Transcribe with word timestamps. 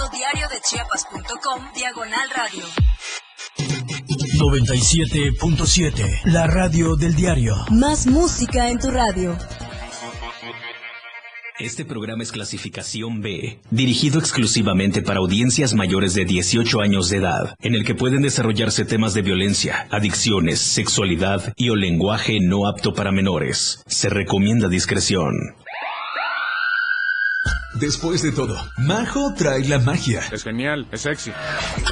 www.diariodechiapas.com 0.00 1.64
Diagonal 1.74 2.30
Radio. 2.34 2.64
97.7. 4.38 6.20
La 6.24 6.46
radio 6.46 6.96
del 6.96 7.14
diario. 7.14 7.54
Más 7.70 8.06
música 8.06 8.70
en 8.70 8.78
tu 8.78 8.90
radio. 8.90 9.36
Este 11.58 11.84
programa 11.84 12.22
es 12.22 12.32
clasificación 12.32 13.20
B, 13.20 13.60
dirigido 13.70 14.18
exclusivamente 14.18 15.02
para 15.02 15.18
audiencias 15.18 15.74
mayores 15.74 16.14
de 16.14 16.24
18 16.24 16.80
años 16.80 17.10
de 17.10 17.18
edad, 17.18 17.54
en 17.60 17.74
el 17.74 17.84
que 17.84 17.94
pueden 17.94 18.22
desarrollarse 18.22 18.86
temas 18.86 19.12
de 19.12 19.20
violencia, 19.20 19.86
adicciones, 19.90 20.58
sexualidad 20.58 21.52
y 21.56 21.68
o 21.68 21.76
lenguaje 21.76 22.38
no 22.40 22.66
apto 22.66 22.94
para 22.94 23.12
menores. 23.12 23.84
Se 23.86 24.08
recomienda 24.08 24.70
discreción. 24.70 25.34
Después 27.80 28.20
de 28.20 28.30
todo, 28.32 28.56
Majo 28.76 29.32
trae 29.34 29.64
la 29.64 29.78
magia. 29.78 30.20
Es 30.30 30.44
genial, 30.44 30.86
es 30.92 31.00
sexy. 31.00 31.32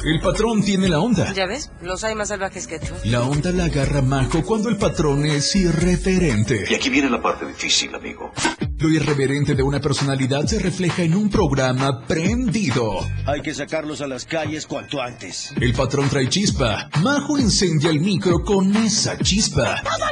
El 0.03 0.21
patrón 0.21 0.61
tiene 0.61 0.87
la 0.87 0.99
onda. 0.99 1.33
Ya 1.33 1.47
ves, 1.47 1.71
los 1.81 2.03
hay 2.03 2.13
más 2.13 2.27
salvajes 2.27 2.67
que 2.67 2.77
tú. 2.77 2.93
La 3.05 3.23
onda 3.23 3.51
la 3.51 3.65
agarra 3.65 4.03
Majo 4.03 4.43
cuando 4.43 4.69
el 4.69 4.77
patrón 4.77 5.25
es 5.25 5.55
irreverente. 5.55 6.65
Y 6.69 6.75
aquí 6.75 6.91
viene 6.91 7.09
la 7.09 7.19
parte 7.19 7.47
difícil, 7.47 7.95
amigo. 7.95 8.31
Lo 8.77 8.87
irreverente 8.87 9.55
de 9.55 9.63
una 9.63 9.81
personalidad 9.81 10.45
se 10.45 10.59
refleja 10.59 11.01
en 11.01 11.15
un 11.15 11.29
programa 11.29 12.05
prendido. 12.05 12.99
Hay 13.25 13.41
que 13.41 13.53
sacarlos 13.53 13.99
a 14.01 14.07
las 14.07 14.25
calles 14.25 14.67
cuanto 14.67 15.01
antes. 15.01 15.51
El 15.59 15.73
patrón 15.73 16.07
trae 16.07 16.29
chispa. 16.29 16.87
Majo 17.01 17.39
incendia 17.39 17.89
el 17.89 17.99
micro 17.99 18.43
con 18.45 18.75
esa 18.77 19.17
chispa. 19.17 19.81
¡Todo 19.81 20.05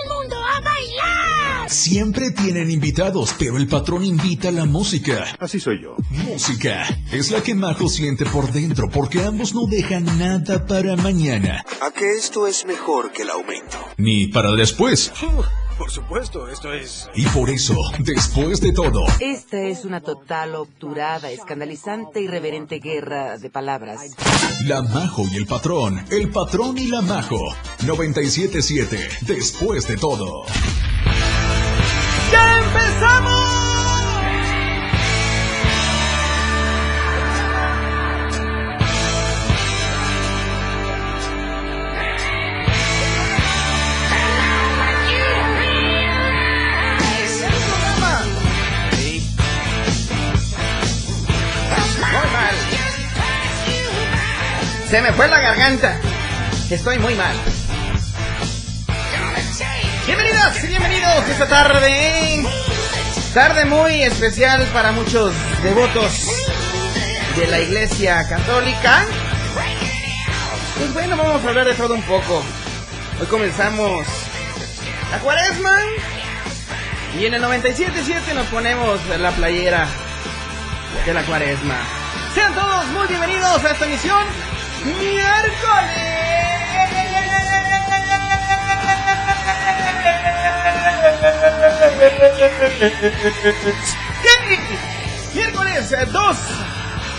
Siempre 1.67 2.31
tienen 2.31 2.71
invitados, 2.71 3.35
pero 3.37 3.57
el 3.57 3.67
patrón 3.67 4.03
invita 4.05 4.49
a 4.49 4.51
la 4.51 4.65
música. 4.65 5.25
Así 5.39 5.59
soy 5.59 5.81
yo. 5.81 5.95
Música 6.09 6.87
es 7.11 7.31
la 7.31 7.41
que 7.41 7.55
Majo 7.55 7.89
siente 7.89 8.25
por 8.25 8.51
dentro 8.51 8.89
porque 8.89 9.21
ambos 9.23 9.53
no 9.53 9.67
dejan 9.67 10.05
nada 10.17 10.65
para 10.65 10.95
mañana. 10.95 11.63
¿A 11.81 11.91
que 11.91 12.13
esto 12.13 12.47
es 12.47 12.65
mejor 12.65 13.11
que 13.11 13.23
el 13.23 13.29
aumento? 13.29 13.77
Ni 13.97 14.27
para 14.27 14.51
después. 14.53 15.11
Por 15.77 15.91
supuesto, 15.91 16.47
esto 16.47 16.73
es... 16.73 17.07
Y 17.13 17.23
por 17.27 17.51
eso, 17.51 17.75
después 17.99 18.59
de 18.61 18.73
todo, 18.73 19.05
Esta 19.19 19.61
es 19.61 19.85
una 19.85 20.01
total, 20.01 20.55
obturada, 20.55 21.29
escandalizante, 21.29 22.19
irreverente 22.19 22.79
guerra 22.79 23.37
de 23.37 23.51
palabras. 23.51 24.01
la 24.65 24.81
Majo 24.81 25.23
y 25.31 25.37
el 25.37 25.45
patrón, 25.45 26.03
el 26.09 26.31
patrón 26.31 26.79
y 26.79 26.87
la 26.87 27.01
Majo. 27.01 27.39
97.7, 27.81 29.19
después 29.27 29.87
de 29.87 29.97
todo. 29.97 30.45
Se 54.89 55.01
me 55.01 55.11
fue 55.11 55.27
la 55.27 55.41
garganta. 55.41 55.99
Estoy 56.69 56.97
muy 56.97 57.13
mal. 57.15 57.56
Bienvenidas 60.07 60.63
y 60.63 60.67
bienvenidos 60.67 61.27
esta 61.27 61.49
tarde. 61.49 62.45
Tarde 63.33 63.65
muy 63.65 64.03
especial 64.03 64.65
para 64.71 64.93
muchos 64.93 65.33
devotos 65.61 66.31
de 67.35 67.47
la 67.47 67.59
Iglesia 67.59 68.25
Católica. 68.29 69.03
Pues 70.77 70.93
bueno, 70.93 71.17
vamos 71.17 71.43
a 71.43 71.49
hablar 71.49 71.65
de 71.65 71.73
todo 71.73 71.93
un 71.93 72.01
poco. 72.03 72.41
Hoy 73.19 73.27
comenzamos 73.27 74.07
la 75.11 75.19
cuaresma. 75.19 75.77
Y 77.19 77.25
en 77.25 77.33
el 77.33 77.43
97.7 77.43 78.33
nos 78.33 78.47
ponemos 78.47 79.05
la 79.07 79.31
playera 79.31 79.87
de 81.05 81.13
la 81.13 81.23
cuaresma. 81.23 81.75
Sean 82.33 82.53
todos 82.53 82.85
muy 82.87 83.07
bienvenidos 83.07 83.61
a 83.65 83.71
esta 83.71 83.85
emisión 83.85 84.23
miércoles. 84.85 86.27
Miércoles 95.33 95.91
eh, 95.91 96.05
2, 96.11 96.37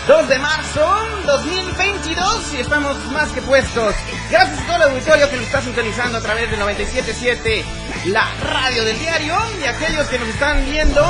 2 0.07 0.27
de 0.29 0.39
marzo 0.39 0.95
2022 1.25 2.53
y 2.53 2.61
estamos 2.61 2.97
más 3.11 3.29
que 3.31 3.41
puestos. 3.41 3.95
Gracias 4.29 4.59
a 4.59 4.65
todo 4.65 4.75
el 4.77 4.83
auditorio 4.83 5.29
que 5.29 5.35
nos 5.37 5.45
está 5.45 5.61
sintonizando 5.61 6.17
a 6.17 6.21
través 6.21 6.49
del 6.51 6.59
97.7, 6.59 7.63
la 8.05 8.25
radio 8.43 8.83
del 8.83 8.99
diario 8.99 9.37
y 9.61 9.65
aquellos 9.65 10.07
que 10.07 10.19
nos 10.19 10.27
están 10.29 10.65
viendo 10.65 11.01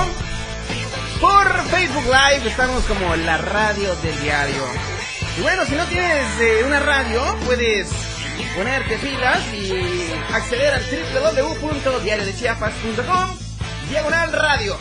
por 1.19 1.63
Facebook 1.65 2.05
Live 2.05 2.49
estamos 2.49 2.83
como 2.85 3.15
la 3.15 3.37
radio 3.37 3.95
del 3.97 4.19
diario. 4.21 4.63
Y 5.37 5.41
bueno, 5.41 5.65
si 5.65 5.75
no 5.75 5.85
tienes 5.85 6.39
eh, 6.39 6.63
una 6.65 6.79
radio, 6.79 7.37
puedes 7.45 8.08
ponerte 8.55 8.97
pilas 8.97 9.39
y 9.53 10.11
acceder 10.33 10.73
al 10.73 10.83
www.diariodechiapas.com 10.83 13.37
diagonal 13.89 14.31
radio. 14.31 14.77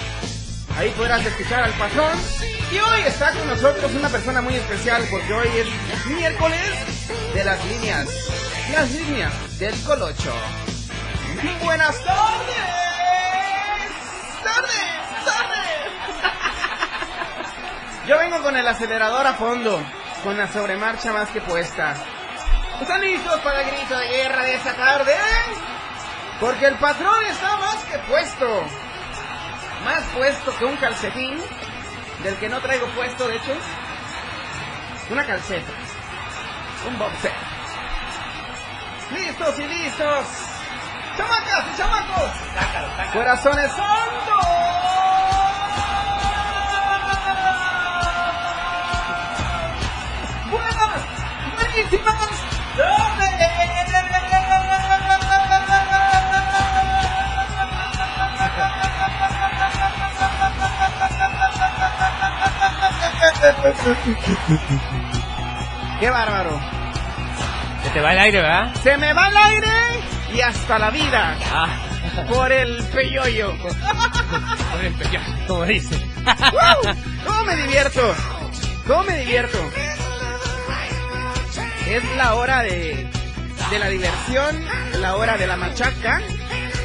Ahí 0.76 0.90
podrás 0.90 1.24
escuchar 1.24 1.64
al 1.64 1.72
patrón. 1.72 2.12
Y 2.70 2.78
hoy 2.78 3.00
está 3.06 3.32
con 3.32 3.48
nosotros 3.48 3.90
una 3.94 4.10
persona 4.10 4.42
muy 4.42 4.54
especial 4.54 5.02
porque 5.10 5.32
hoy 5.32 5.48
es 5.56 5.66
miércoles 6.06 6.60
de 7.34 7.44
las 7.44 7.64
líneas. 7.64 8.06
Las 8.72 8.90
líneas 8.92 9.32
del 9.58 9.74
Colocho. 9.82 10.32
Buenas 11.64 12.04
tardes. 12.04 12.56
Tardes, 14.44 15.24
tardes. 15.24 15.58
Yo 18.06 18.18
vengo 18.18 18.42
con 18.42 18.54
el 18.56 18.68
acelerador 18.68 19.26
a 19.26 19.32
fondo, 19.34 19.82
con 20.22 20.36
la 20.36 20.46
sobremarcha 20.52 21.12
más 21.12 21.30
que 21.30 21.40
puesta. 21.40 21.96
¿Están 22.80 23.00
listos 23.00 23.40
para 23.40 23.62
el 23.62 23.70
grito 23.72 23.98
de 23.98 24.06
guerra 24.08 24.42
de 24.44 24.54
esta 24.54 24.72
tarde? 24.74 25.14
Porque 26.40 26.66
el 26.66 26.76
patrón 26.76 27.24
está 27.26 27.56
más 27.56 27.76
que 27.84 27.98
puesto. 27.98 28.62
Más 29.84 30.04
puesto 30.14 30.56
que 30.56 30.64
un 30.64 30.76
calcetín, 30.76 31.42
del 32.22 32.36
que 32.36 32.48
no 32.48 32.60
traigo 32.60 32.86
puesto, 32.88 33.26
de 33.26 33.36
hecho. 33.36 33.52
Una 35.10 35.26
calceta. 35.26 35.72
Un 36.86 36.98
boxer. 36.98 37.32
Listos 39.10 39.58
y 39.58 39.66
listos. 39.66 40.26
Chamacas 41.16 41.64
y 41.74 41.76
chamacos. 41.76 42.30
Corazones 43.12 43.72
santos. 43.72 44.48
buenas, 50.50 51.04
buenísimas 51.56 52.47
¡Qué 66.00 66.10
bárbaro! 66.10 66.60
Se 67.82 67.90
te 67.90 68.00
va 68.00 68.12
el 68.12 68.18
aire, 68.18 68.40
¿verdad? 68.40 68.74
Se 68.82 68.96
me 68.96 69.12
va 69.12 69.28
el 69.28 69.36
aire 69.36 69.72
y 70.34 70.40
hasta 70.40 70.78
la 70.78 70.90
vida. 70.90 71.36
Por 72.28 72.52
el 72.52 72.82
peyoyo. 72.84 73.56
Por 73.58 74.84
el 74.84 74.94
peyoyo, 74.94 75.20
como 75.46 75.64
dice. 75.64 76.06
¿Cómo 77.26 77.44
me 77.44 77.56
divierto? 77.56 78.14
¿Cómo 78.86 79.02
me 79.04 79.18
divierto? 79.18 79.58
Es 81.88 82.04
la 82.16 82.34
hora 82.34 82.62
de, 82.62 83.08
de 83.70 83.78
la 83.78 83.88
diversión, 83.88 84.64
la 85.00 85.16
hora 85.16 85.36
de 85.36 85.46
la 85.46 85.56
machaca, 85.56 86.20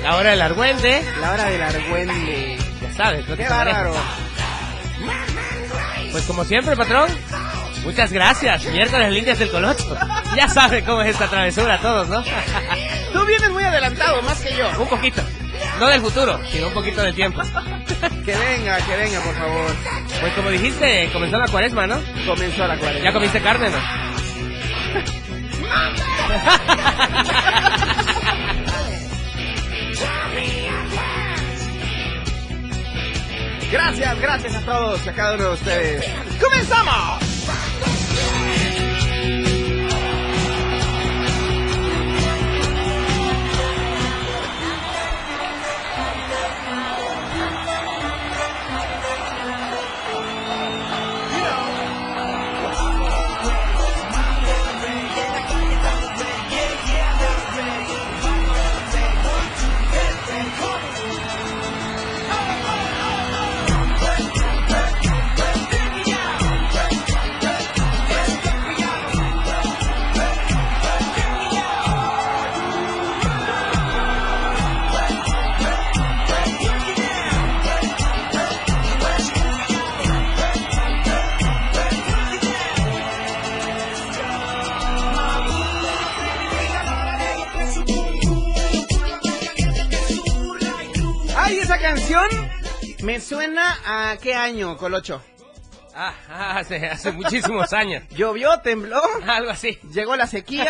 La 0.02 0.16
hora 0.16 0.32
del 0.32 0.42
argüende. 0.42 1.04
la 1.20 1.32
hora 1.32 1.46
del 1.46 1.62
argüende. 1.62 2.58
Ya 2.82 2.94
sabes, 2.94 3.28
lo 3.28 3.36
que 3.36 3.44
¡Qué 3.44 3.50
bárbaro! 3.50 3.94
Pues 6.12 6.24
como 6.26 6.44
siempre, 6.46 6.76
patrón. 6.76 7.10
Muchas 7.84 8.14
gracias, 8.14 8.64
miércoles 8.66 9.12
líneas 9.12 9.40
del 9.40 9.50
Colocho. 9.52 9.98
Ya 10.38 10.48
saben 10.48 10.86
cómo 10.86 11.02
es 11.02 11.10
esta 11.10 11.28
travesura 11.28 11.80
todos, 11.82 12.08
¿no? 12.08 12.24
Tú 13.12 13.26
vienes 13.26 13.50
muy 13.52 13.64
adelantado, 13.64 14.22
más 14.22 14.40
que 14.40 14.56
yo. 14.56 14.70
Un 14.80 14.88
poquito. 14.88 15.22
No 15.80 15.88
del 15.88 16.02
futuro, 16.02 16.40
sino 16.50 16.68
un 16.68 16.74
poquito 16.74 17.02
del 17.02 17.14
tiempo. 17.14 17.42
Que 18.26 18.36
venga, 18.36 18.78
que 18.78 18.96
venga, 18.96 19.20
por 19.20 19.36
favor. 19.36 19.76
Pues 20.22 20.34
como 20.34 20.50
dijiste, 20.50 21.10
comenzó 21.12 21.38
la 21.38 21.48
cuaresma, 21.48 21.88
¿no? 21.88 22.00
Comenzó 22.26 22.66
la 22.68 22.78
cuaresma. 22.78 23.04
¿Ya 23.04 23.12
comiste 23.14 23.42
carne, 23.42 23.70
no? 23.70 23.78
Gracias, 33.72 34.22
gracias 34.22 34.56
a 34.56 34.62
todos, 34.62 35.08
a 35.08 35.14
cada 35.14 35.34
uno 35.34 35.44
de 35.46 35.54
ustedes. 35.54 36.06
¡Comenzamos! 36.40 37.23
A 94.14 94.18
qué 94.18 94.34
año, 94.36 94.78
Colocho. 94.78 95.22
Ah, 95.96 96.14
ah, 96.28 96.58
hace, 96.58 96.88
hace 96.88 97.12
muchísimos 97.12 97.72
años. 97.72 98.04
Llovió, 98.10 98.60
tembló, 98.62 99.00
Algo 99.28 99.52
así. 99.52 99.78
llegó 99.94 100.16
la 100.16 100.26
sequía. 100.26 100.68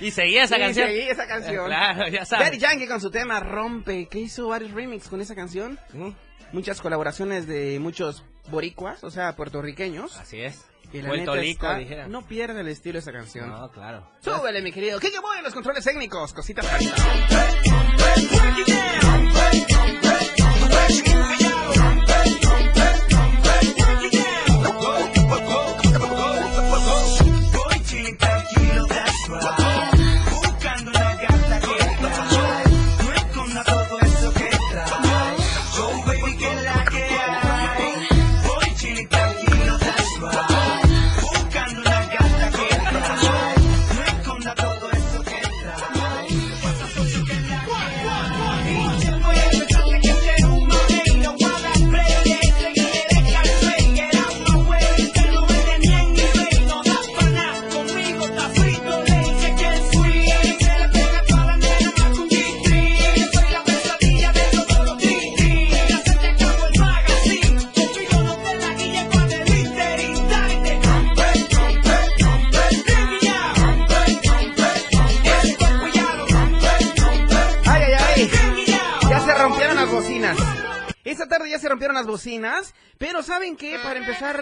Y 0.00 0.10
seguía 0.10 0.44
esa 0.44 0.54
Sí, 0.56 0.60
canción. 0.62 0.88
seguí 0.88 1.00
esa 1.00 1.26
canción. 1.26 1.64
Eh, 1.64 1.66
claro, 1.66 2.08
ya 2.08 2.20
Daddy 2.20 2.26
sabes. 2.26 2.58
Yankee 2.58 2.86
con 2.86 3.00
su 3.00 3.10
tema 3.10 3.40
Rompe, 3.40 4.06
que 4.08 4.18
hizo 4.20 4.48
varios 4.48 4.70
remix 4.72 5.08
con 5.08 5.20
esa 5.20 5.34
canción. 5.34 5.78
Mm, 5.92 6.10
Muchas 6.52 6.80
colaboraciones 6.80 7.46
de 7.46 7.78
muchos 7.78 8.24
boricuas, 8.50 9.04
o 9.04 9.10
sea, 9.10 9.36
puertorriqueños. 9.36 10.16
Así 10.16 10.40
es. 10.40 10.64
Y 10.92 11.00
la 11.02 11.08
Puerto 11.10 11.32
neta 11.32 11.40
Rico, 11.42 11.66
está- 11.66 11.78
dijera. 11.78 12.08
No 12.08 12.26
pierde 12.26 12.62
el 12.62 12.68
estilo 12.68 12.98
esa 12.98 13.12
canción. 13.12 13.48
No, 13.50 13.70
claro. 13.70 14.10
Súbele, 14.20 14.60
mi 14.62 14.72
querido. 14.72 14.98
Que 14.98 15.12
yo 15.12 15.22
voy 15.22 15.38
en 15.38 15.44
los 15.44 15.54
controles 15.54 15.84
técnicos, 15.84 16.32
cositas 16.32 16.66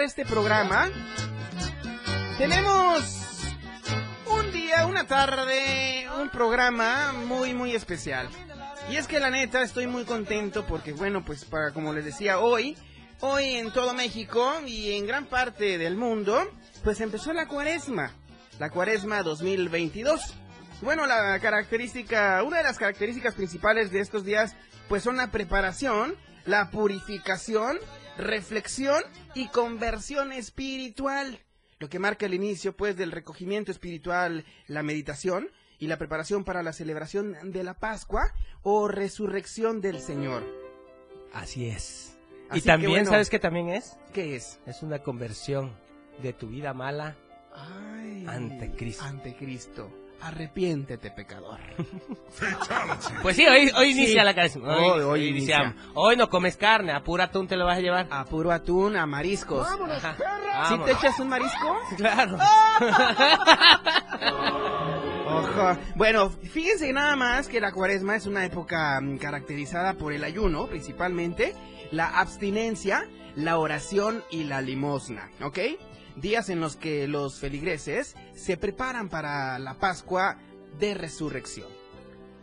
este 0.08 0.24
programa, 0.24 0.88
tenemos 2.38 3.02
un 4.26 4.50
día, 4.52 4.86
una 4.86 5.06
tarde, 5.06 6.08
un 6.18 6.30
programa 6.30 7.12
muy, 7.12 7.52
muy 7.52 7.74
especial. 7.74 8.26
Y 8.90 8.96
es 8.96 9.06
que 9.06 9.20
la 9.20 9.28
neta 9.28 9.60
estoy 9.60 9.86
muy 9.86 10.04
contento 10.04 10.64
porque, 10.66 10.94
bueno, 10.94 11.22
pues 11.26 11.44
para 11.44 11.72
como 11.72 11.92
les 11.92 12.06
decía 12.06 12.38
hoy, 12.38 12.74
hoy 13.20 13.56
en 13.56 13.70
todo 13.70 13.92
México 13.92 14.50
y 14.64 14.92
en 14.92 15.06
gran 15.06 15.26
parte 15.26 15.76
del 15.76 15.94
mundo, 15.94 16.42
pues 16.82 17.02
empezó 17.02 17.34
la 17.34 17.46
cuaresma. 17.46 18.14
La 18.58 18.70
cuaresma 18.70 19.22
2022. 19.22 20.22
Bueno, 20.80 21.04
la 21.04 21.38
característica, 21.38 22.42
una 22.44 22.56
de 22.56 22.62
las 22.62 22.78
características 22.78 23.34
principales 23.34 23.90
de 23.90 24.00
estos 24.00 24.24
días, 24.24 24.56
pues 24.88 25.02
son 25.02 25.18
la 25.18 25.30
preparación, 25.30 26.16
la 26.46 26.70
purificación, 26.70 27.76
reflexión 28.18 29.02
y 29.34 29.48
conversión 29.48 30.32
espiritual. 30.32 31.40
Lo 31.78 31.88
que 31.88 31.98
marca 31.98 32.26
el 32.26 32.34
inicio, 32.34 32.76
pues, 32.76 32.96
del 32.96 33.12
recogimiento 33.12 33.70
espiritual, 33.70 34.44
la 34.66 34.82
meditación 34.82 35.50
y 35.78 35.86
la 35.86 35.96
preparación 35.96 36.44
para 36.44 36.62
la 36.62 36.72
celebración 36.72 37.52
de 37.52 37.62
la 37.62 37.74
Pascua 37.74 38.34
o 38.62 38.88
resurrección 38.88 39.80
del 39.80 40.00
Señor. 40.00 40.44
Así 41.32 41.68
es. 41.68 42.16
Así 42.50 42.58
y 42.58 42.62
que 42.62 42.66
también, 42.66 42.90
bueno. 42.90 43.10
¿sabes 43.10 43.30
qué 43.30 43.38
también 43.38 43.68
es? 43.68 43.96
¿Qué 44.12 44.34
es? 44.34 44.58
Es 44.66 44.82
una 44.82 45.02
conversión 45.02 45.72
de 46.22 46.32
tu 46.32 46.48
vida 46.48 46.74
mala 46.74 47.16
Ay, 47.54 48.24
ante 48.26 48.72
Cristo. 48.72 49.04
Ante 49.04 49.36
Cristo. 49.36 49.92
Arrepiéntete, 50.20 51.10
pecador. 51.10 51.58
Pues 53.22 53.36
sí, 53.36 53.46
hoy, 53.46 53.70
hoy 53.76 53.92
Sí. 53.92 54.00
inicia 54.02 54.24
la 54.24 54.34
canción. 54.34 54.68
Hoy, 54.68 54.84
Hoy- 54.84 54.90
hoy 54.90 55.02
hoy 55.02 55.28
inicia. 55.28 55.62
iniciamos. 55.64 55.92
Hoy 55.94 56.16
no 56.16 56.28
comes 56.28 56.56
carne, 56.56 56.92
a 56.92 57.02
pura 57.02 57.24
atún 57.24 57.46
te 57.48 57.56
lo 57.56 57.64
vas 57.66 57.78
a 57.78 57.80
llevar. 57.80 58.06
A 58.10 58.24
puro 58.24 58.52
atún, 58.52 58.96
a 58.96 59.06
mariscos. 59.06 59.66
Ajá. 59.66 60.16
¿Sí 60.16 60.22
Vámonos. 60.74 60.86
te 60.86 60.92
echas 60.92 61.18
un 61.20 61.28
marisco? 61.28 61.76
Claro. 61.96 62.38
Ojo. 65.26 65.76
Bueno, 65.94 66.30
fíjense 66.30 66.92
nada 66.92 67.16
más 67.16 67.48
que 67.48 67.60
la 67.60 67.72
cuaresma 67.72 68.16
es 68.16 68.26
una 68.26 68.44
época 68.44 69.00
mm, 69.00 69.18
caracterizada 69.18 69.94
por 69.94 70.12
el 70.12 70.24
ayuno, 70.24 70.66
principalmente, 70.66 71.54
la 71.90 72.18
abstinencia, 72.18 73.06
la 73.36 73.58
oración 73.58 74.24
y 74.30 74.44
la 74.44 74.60
limosna, 74.62 75.30
¿ok? 75.42 75.58
Días 76.20 76.48
en 76.48 76.60
los 76.60 76.76
que 76.76 77.06
los 77.06 77.38
feligreses 77.38 78.16
se 78.34 78.56
preparan 78.56 79.08
para 79.08 79.58
la 79.58 79.74
Pascua 79.74 80.38
de 80.78 80.94
Resurrección. 80.94 81.68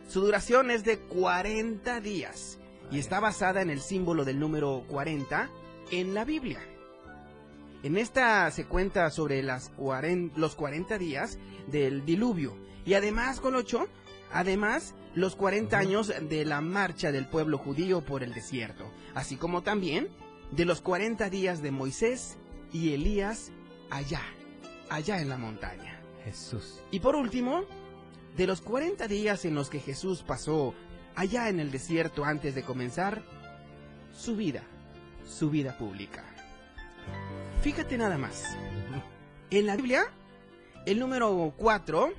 Su 0.08 0.20
duración 0.22 0.70
es 0.70 0.84
de 0.84 0.98
40 0.98 2.00
días 2.00 2.58
y 2.90 2.98
está 2.98 3.20
basada 3.20 3.60
en 3.60 3.70
el 3.70 3.80
símbolo 3.80 4.24
del 4.24 4.38
número 4.38 4.84
40 4.88 5.50
en 5.90 6.14
la 6.14 6.24
Biblia. 6.24 6.60
En 7.82 7.98
esta 7.98 8.50
se 8.50 8.64
cuenta 8.64 9.10
sobre 9.10 9.42
las 9.42 9.70
cuaren- 9.76 10.32
los 10.36 10.54
40 10.54 10.96
días 10.96 11.38
del 11.66 12.04
diluvio 12.06 12.56
y 12.86 12.94
además, 12.94 13.40
Colocho, 13.40 13.88
además 14.32 14.94
los 15.14 15.36
40 15.36 15.78
años 15.78 16.12
de 16.28 16.44
la 16.44 16.60
marcha 16.60 17.12
del 17.12 17.26
pueblo 17.26 17.58
judío 17.58 18.00
por 18.04 18.22
el 18.22 18.32
desierto, 18.32 18.90
así 19.14 19.36
como 19.36 19.62
también 19.62 20.08
de 20.52 20.64
los 20.64 20.80
40 20.80 21.28
días 21.30 21.60
de 21.62 21.72
Moisés 21.72 22.38
y 22.72 22.92
Elías 22.92 23.50
allá, 23.90 24.22
allá 24.88 25.20
en 25.20 25.28
la 25.28 25.36
montaña. 25.36 26.00
Jesús. 26.24 26.82
Y 26.90 27.00
por 27.00 27.14
último, 27.14 27.64
de 28.36 28.46
los 28.46 28.60
40 28.60 29.06
días 29.06 29.44
en 29.44 29.54
los 29.54 29.70
que 29.70 29.80
Jesús 29.80 30.22
pasó 30.22 30.74
allá 31.14 31.48
en 31.48 31.60
el 31.60 31.70
desierto 31.70 32.24
antes 32.24 32.54
de 32.54 32.62
comenzar 32.62 33.22
su 34.12 34.36
vida, 34.36 34.62
su 35.24 35.50
vida 35.50 35.78
pública. 35.78 36.24
Fíjate 37.62 37.96
nada 37.96 38.18
más. 38.18 38.56
En 39.50 39.66
la 39.66 39.76
Biblia, 39.76 40.12
el 40.84 40.98
número 40.98 41.54
4, 41.56 42.12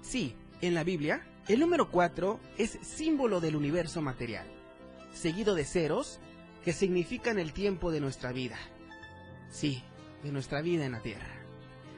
sí, 0.00 0.34
en 0.60 0.74
la 0.74 0.84
Biblia, 0.84 1.26
el 1.48 1.60
número 1.60 1.90
4 1.90 2.40
es 2.58 2.78
símbolo 2.82 3.40
del 3.40 3.56
universo 3.56 4.02
material, 4.02 4.46
seguido 5.12 5.54
de 5.54 5.64
ceros 5.64 6.20
que 6.64 6.72
significan 6.72 7.38
el 7.38 7.52
tiempo 7.52 7.90
de 7.90 8.00
nuestra 8.00 8.32
vida. 8.32 8.56
Sí, 9.50 9.82
de 10.22 10.32
nuestra 10.32 10.60
vida 10.62 10.84
en 10.84 10.92
la 10.92 11.00
tierra, 11.00 11.42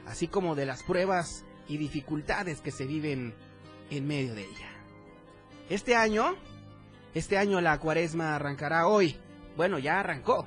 así 0.07 0.27
como 0.27 0.55
de 0.55 0.65
las 0.65 0.83
pruebas 0.83 1.45
y 1.67 1.77
dificultades 1.77 2.61
que 2.61 2.71
se 2.71 2.85
viven 2.85 3.33
en 3.89 4.07
medio 4.07 4.35
de 4.35 4.43
ella. 4.43 4.69
Este 5.69 5.95
año, 5.95 6.35
este 7.13 7.37
año 7.37 7.61
la 7.61 7.79
cuaresma 7.79 8.35
arrancará 8.35 8.87
hoy. 8.87 9.17
Bueno, 9.55 9.79
ya 9.79 9.99
arrancó. 9.99 10.45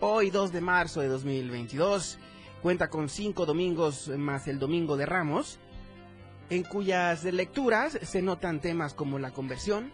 Hoy 0.00 0.30
2 0.30 0.52
de 0.52 0.60
marzo 0.60 1.00
de 1.00 1.08
2022 1.08 2.18
cuenta 2.62 2.88
con 2.88 3.08
cinco 3.08 3.44
domingos 3.44 4.08
más 4.08 4.46
el 4.46 4.60
domingo 4.60 4.96
de 4.96 5.04
Ramos, 5.04 5.58
en 6.48 6.62
cuyas 6.62 7.24
lecturas 7.24 7.98
se 8.02 8.22
notan 8.22 8.60
temas 8.60 8.94
como 8.94 9.18
la 9.18 9.32
conversión, 9.32 9.92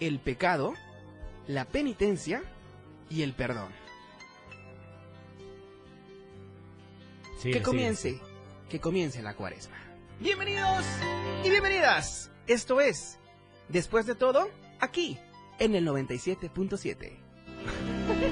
el 0.00 0.18
pecado, 0.18 0.74
la 1.46 1.64
penitencia 1.64 2.42
y 3.08 3.22
el 3.22 3.34
perdón. 3.34 3.83
Sí, 7.44 7.50
que 7.50 7.58
sí, 7.58 7.62
comience, 7.62 8.10
sí. 8.12 8.20
que 8.70 8.80
comience 8.80 9.20
la 9.20 9.34
cuaresma. 9.34 9.76
Bienvenidos 10.18 10.82
y 11.44 11.50
bienvenidas. 11.50 12.30
Esto 12.46 12.80
es, 12.80 13.18
después 13.68 14.06
de 14.06 14.14
todo, 14.14 14.48
aquí, 14.80 15.18
en 15.58 15.74
el 15.74 15.86
97.7. 15.86 17.18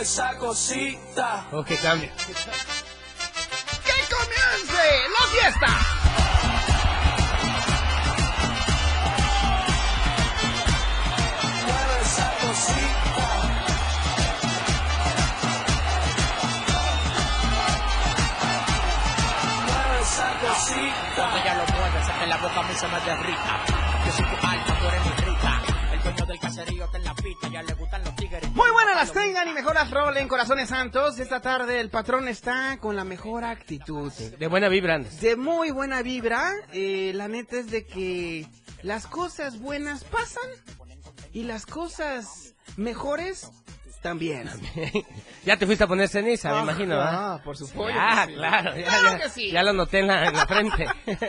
Esa 0.00 0.36
cosita. 0.38 1.46
Que 1.66 1.76
cambia. 1.76 2.12
¡Que 2.14 3.96
comience 4.14 4.84
la 5.14 5.24
fiesta! 5.32 5.70
Mueve 11.66 11.96
esa 12.02 12.28
cosita. 12.40 13.26
Mueve 19.66 20.00
esa 20.00 20.28
cosita. 20.40 21.14
Cuando 21.16 21.36
ella 21.38 21.54
lo 21.54 21.64
mueve, 21.76 21.98
saca 22.06 22.26
la 22.26 22.36
boca 22.36 22.60
a 22.60 22.62
mí 22.62 22.74
se 22.74 22.86
me 22.88 23.00
derrita. 23.00 23.52
Yo 24.06 24.12
soy 24.12 24.24
tu 24.24 24.46
alma, 24.46 24.78
tú 24.78 24.84
eres 24.88 25.04
mi 25.04 25.12
rica. 25.24 25.52
El 25.92 26.02
dueño 26.02 26.26
del 26.26 26.38
caserío 26.40 26.84
está 26.84 26.96
en 26.98 27.04
la 27.04 27.14
pista, 27.14 27.37
ya 27.50 27.62
le 27.62 27.74
gustan 27.74 28.04
los 28.04 28.14
tigres. 28.16 28.50
Muy 28.52 28.70
buenas 28.70 28.96
las 28.96 29.12
tengan 29.12 29.48
y 29.48 29.52
mejor 29.52 29.74
las 29.74 29.90
rolen, 29.90 30.28
corazones 30.28 30.68
santos. 30.68 31.18
Esta 31.18 31.40
tarde 31.40 31.80
el 31.80 31.90
patrón 31.90 32.28
está 32.28 32.78
con 32.80 32.96
la 32.96 33.04
mejor 33.04 33.44
actitud. 33.44 34.12
De 34.12 34.46
buena 34.46 34.68
vibra. 34.68 34.98
De 34.98 35.36
muy 35.36 35.70
buena 35.70 36.02
vibra. 36.02 36.52
Eh, 36.72 37.12
la 37.14 37.28
neta 37.28 37.58
es 37.58 37.70
de 37.70 37.86
que 37.86 38.46
las 38.82 39.06
cosas 39.06 39.60
buenas 39.60 40.04
pasan 40.04 40.48
y 41.32 41.44
las 41.44 41.66
cosas 41.66 42.54
mejores 42.76 43.50
también. 44.00 44.48
ya 45.44 45.56
te 45.56 45.66
fuiste 45.66 45.84
a 45.84 45.86
poner 45.86 46.08
ceniza, 46.08 46.50
me 46.50 46.58
Ah, 46.58 46.62
imagino, 46.62 46.94
¿ah? 47.00 47.34
ah, 47.34 47.42
por 47.44 47.56
supuesto 47.56 47.98
Ah, 48.00 48.24
sí. 48.26 48.34
claro, 48.34 48.76
ya, 48.76 48.84
Claro 48.86 49.10
ya- 49.10 49.18
que 49.18 49.28
sí. 49.30 49.50
ya 49.50 49.62
lo 49.62 49.72
noté 49.72 50.00
en 50.00 50.06
la, 50.08 50.26
en 50.28 50.34
la 50.34 50.46
frente. 50.46 50.86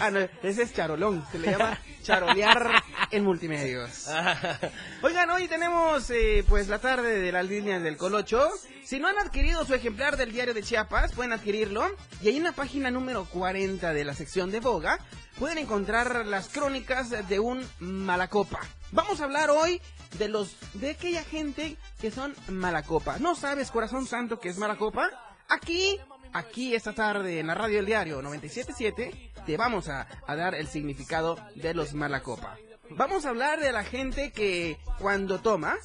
Ah, 0.00 0.10
no, 0.10 0.18
ese 0.42 0.64
es 0.64 0.74
charolón, 0.74 1.24
se 1.32 1.38
le 1.38 1.50
llama 1.52 1.78
charolear 2.02 2.82
en 3.10 3.24
multimedios. 3.24 4.06
Oigan, 5.02 5.30
hoy 5.30 5.48
tenemos 5.48 6.10
eh, 6.10 6.44
pues 6.46 6.68
la 6.68 6.78
tarde 6.78 7.18
de 7.18 7.32
las 7.32 7.46
líneas 7.46 7.82
del 7.82 7.96
Colocho. 7.96 8.50
Si 8.84 8.98
no 9.00 9.08
han 9.08 9.16
adquirido 9.18 9.64
su 9.64 9.72
ejemplar 9.72 10.18
del 10.18 10.30
diario 10.32 10.52
de 10.52 10.62
Chiapas, 10.62 11.12
pueden 11.12 11.32
adquirirlo. 11.32 11.86
Y 12.20 12.28
ahí 12.28 12.36
en 12.36 12.44
la 12.44 12.52
página 12.52 12.90
número 12.90 13.24
40 13.24 13.94
de 13.94 14.04
la 14.04 14.12
sección 14.12 14.50
de 14.50 14.60
Boga, 14.60 14.98
pueden 15.38 15.56
encontrar 15.56 16.26
las 16.26 16.48
crónicas 16.48 17.08
de 17.26 17.40
un 17.40 17.66
malacopa. 17.80 18.60
Vamos 18.90 19.22
a 19.22 19.24
hablar 19.24 19.48
hoy 19.48 19.80
de 20.18 20.28
los 20.28 20.56
de 20.74 20.90
aquella 20.90 21.24
gente 21.24 21.76
que 22.00 22.10
son 22.10 22.34
malacopa. 22.48 23.18
¿No 23.18 23.34
sabes, 23.34 23.70
corazón 23.70 24.06
santo, 24.06 24.38
que 24.38 24.48
es 24.48 24.58
malacopa? 24.58 25.10
Aquí, 25.48 25.98
aquí 26.32 26.74
esta 26.74 26.92
tarde 26.92 27.40
en 27.40 27.46
la 27.46 27.54
radio 27.54 27.76
del 27.76 27.86
diario 27.86 28.22
977 28.22 29.32
te 29.46 29.56
vamos 29.56 29.88
a, 29.88 30.06
a 30.26 30.36
dar 30.36 30.54
el 30.54 30.66
significado 30.68 31.36
de 31.54 31.74
los 31.74 31.94
malacopa. 31.94 32.56
Vamos 32.90 33.24
a 33.24 33.30
hablar 33.30 33.60
de 33.60 33.72
la 33.72 33.84
gente 33.84 34.32
que 34.32 34.78
cuando 34.98 35.38
toma 35.40 35.76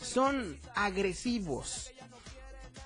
son 0.00 0.58
agresivos. 0.74 1.92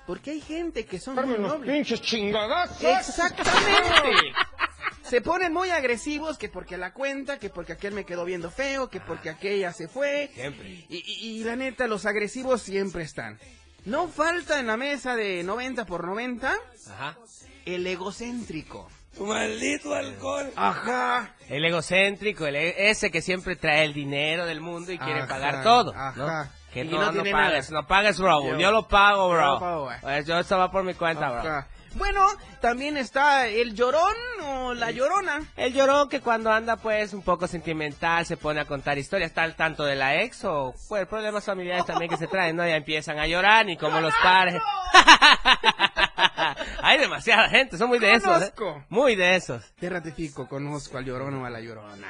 Porque 0.07 0.31
hay 0.31 0.41
gente 0.41 0.85
que 0.85 0.99
son 0.99 1.15
muy 1.15 1.37
nobles. 1.37 1.71
pinches 1.73 2.01
chingadazos. 2.01 2.83
Exactamente. 2.83 4.33
Se 5.11 5.19
ponen 5.19 5.51
muy 5.51 5.69
agresivos 5.71 6.37
que 6.37 6.47
porque 6.47 6.77
la 6.77 6.93
cuenta, 6.93 7.37
que 7.37 7.49
porque 7.49 7.73
aquel 7.73 7.93
me 7.93 8.05
quedó 8.05 8.23
viendo 8.23 8.49
feo, 8.49 8.89
que 8.89 9.01
porque 9.01 9.29
aquella 9.29 9.73
se 9.73 9.89
fue. 9.89 10.31
Siempre. 10.33 10.69
Y, 10.69 10.85
y- 11.05 11.39
y 11.41 11.43
la 11.43 11.57
neta, 11.57 11.85
los 11.87 12.05
agresivos 12.05 12.61
siempre 12.61 13.03
están. 13.03 13.37
No 13.83 14.07
falta 14.07 14.57
en 14.61 14.67
la 14.67 14.77
mesa 14.77 15.17
de 15.17 15.43
90 15.43 15.85
por 15.85 16.05
90 16.07 16.55
Ajá. 16.91 17.17
el 17.65 17.85
egocéntrico. 17.87 18.89
Maldito 19.19 19.93
alcohol. 19.93 20.49
Ajá. 20.55 21.35
El 21.49 21.65
egocéntrico, 21.65 22.47
el 22.47 22.55
e- 22.55 22.89
ese 22.89 23.11
que 23.11 23.21
siempre 23.21 23.57
trae 23.57 23.83
el 23.83 23.93
dinero 23.93 24.45
del 24.45 24.61
mundo 24.61 24.93
y 24.93 24.97
quiere 24.97 25.19
Ajá, 25.23 25.27
pagar 25.27 25.61
todo, 25.61 25.93
ajá. 25.93 26.13
¿no? 26.15 26.49
Que 26.73 26.85
Y 26.85 26.87
no, 26.87 27.11
no 27.11 27.11
no, 27.11 27.23
pagues, 27.29 27.69
nada. 27.69 27.81
no 27.81 27.85
pagues, 27.85 28.17
bro. 28.17 28.41
Yo- 28.47 28.57
Yo, 28.57 28.71
lo 28.71 28.87
pago, 28.87 29.27
yo 29.27 29.33
bro. 29.35 29.45
lo 29.55 29.59
pago, 29.59 29.83
güey. 29.87 29.97
Pues 29.99 30.25
yo 30.25 30.39
esto 30.39 30.57
va 30.57 30.71
por 30.71 30.85
mi 30.85 30.93
cuenta, 30.93 31.29
bro. 31.29 31.65
Bueno, 31.95 32.25
también 32.61 32.95
está 32.95 33.47
el 33.47 33.73
llorón 33.75 34.13
o 34.45 34.73
la 34.73 34.91
llorona. 34.91 35.41
El 35.57 35.73
llorón 35.73 36.07
que 36.09 36.21
cuando 36.21 36.51
anda 36.51 36.77
pues 36.77 37.13
un 37.13 37.21
poco 37.21 37.47
sentimental 37.47 38.25
se 38.25 38.37
pone 38.37 38.61
a 38.61 38.65
contar 38.65 38.97
historias 38.97 39.33
tal 39.33 39.55
tanto 39.55 39.83
de 39.83 39.95
la 39.95 40.21
ex 40.21 40.45
o 40.45 40.73
pues 40.87 41.05
problemas 41.07 41.43
familiares 41.43 41.85
también 41.85 42.09
que 42.09 42.17
se 42.17 42.27
traen, 42.27 42.55
¿no? 42.55 42.65
Ya 42.65 42.77
empiezan 42.77 43.19
a 43.19 43.27
llorar 43.27 43.69
y 43.69 43.75
como 43.77 43.99
los 43.99 44.13
padres. 44.23 44.61
Hay 46.83 46.97
demasiada 46.97 47.47
gente, 47.49 47.77
son 47.77 47.89
muy 47.89 47.99
de 47.99 48.13
esos, 48.15 48.41
¿eh? 48.41 48.51
Conozco. 48.55 48.85
Muy 48.89 49.15
de 49.15 49.35
esos. 49.35 49.63
Te 49.79 49.89
ratifico, 49.89 50.47
conozco 50.47 50.97
al 50.97 51.05
llorón 51.05 51.35
o 51.35 51.45
a 51.45 51.49
la 51.49 51.59
llorona. 51.59 52.07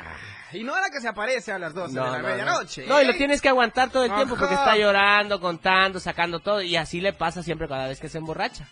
Y 0.53 0.63
no 0.63 0.73
a 0.75 0.81
la 0.81 0.89
que 0.89 1.01
se 1.01 1.07
aparece 1.07 1.51
a 1.51 1.59
las 1.59 1.73
12 1.73 1.93
No, 1.93 2.05
de 2.05 2.11
la 2.11 2.17
no, 2.17 2.23
no. 2.23 2.29
medianoche. 2.29 2.85
No, 2.87 3.01
y 3.01 3.05
lo 3.05 3.13
tienes 3.13 3.41
que 3.41 3.49
aguantar 3.49 3.89
todo 3.89 4.05
el 4.05 4.13
tiempo 4.13 4.35
porque 4.37 4.53
está 4.53 4.75
llorando, 4.77 5.39
contando, 5.41 5.99
sacando 5.99 6.39
todo 6.39 6.61
y 6.61 6.75
así 6.77 7.01
le 7.01 7.13
pasa 7.13 7.43
siempre 7.43 7.67
cada 7.67 7.87
vez 7.87 7.99
que 7.99 8.09
se 8.09 8.17
emborracha. 8.19 8.67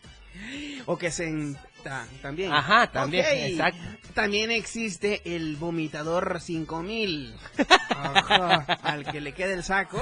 O 0.91 0.97
que 0.97 1.11
se... 1.11 1.31
ta- 1.83 2.07
también. 2.23 2.51
Ajá, 2.51 2.87
también, 2.87 3.23
exacto. 3.31 3.79
También 4.15 4.49
existe 4.49 5.21
el 5.23 5.55
vomitador 5.55 6.41
5000. 6.41 7.35
Ajá. 7.89 8.55
Al 8.81 9.05
que 9.05 9.21
le 9.21 9.33
quede 9.33 9.53
el 9.53 9.63
saco, 9.63 10.01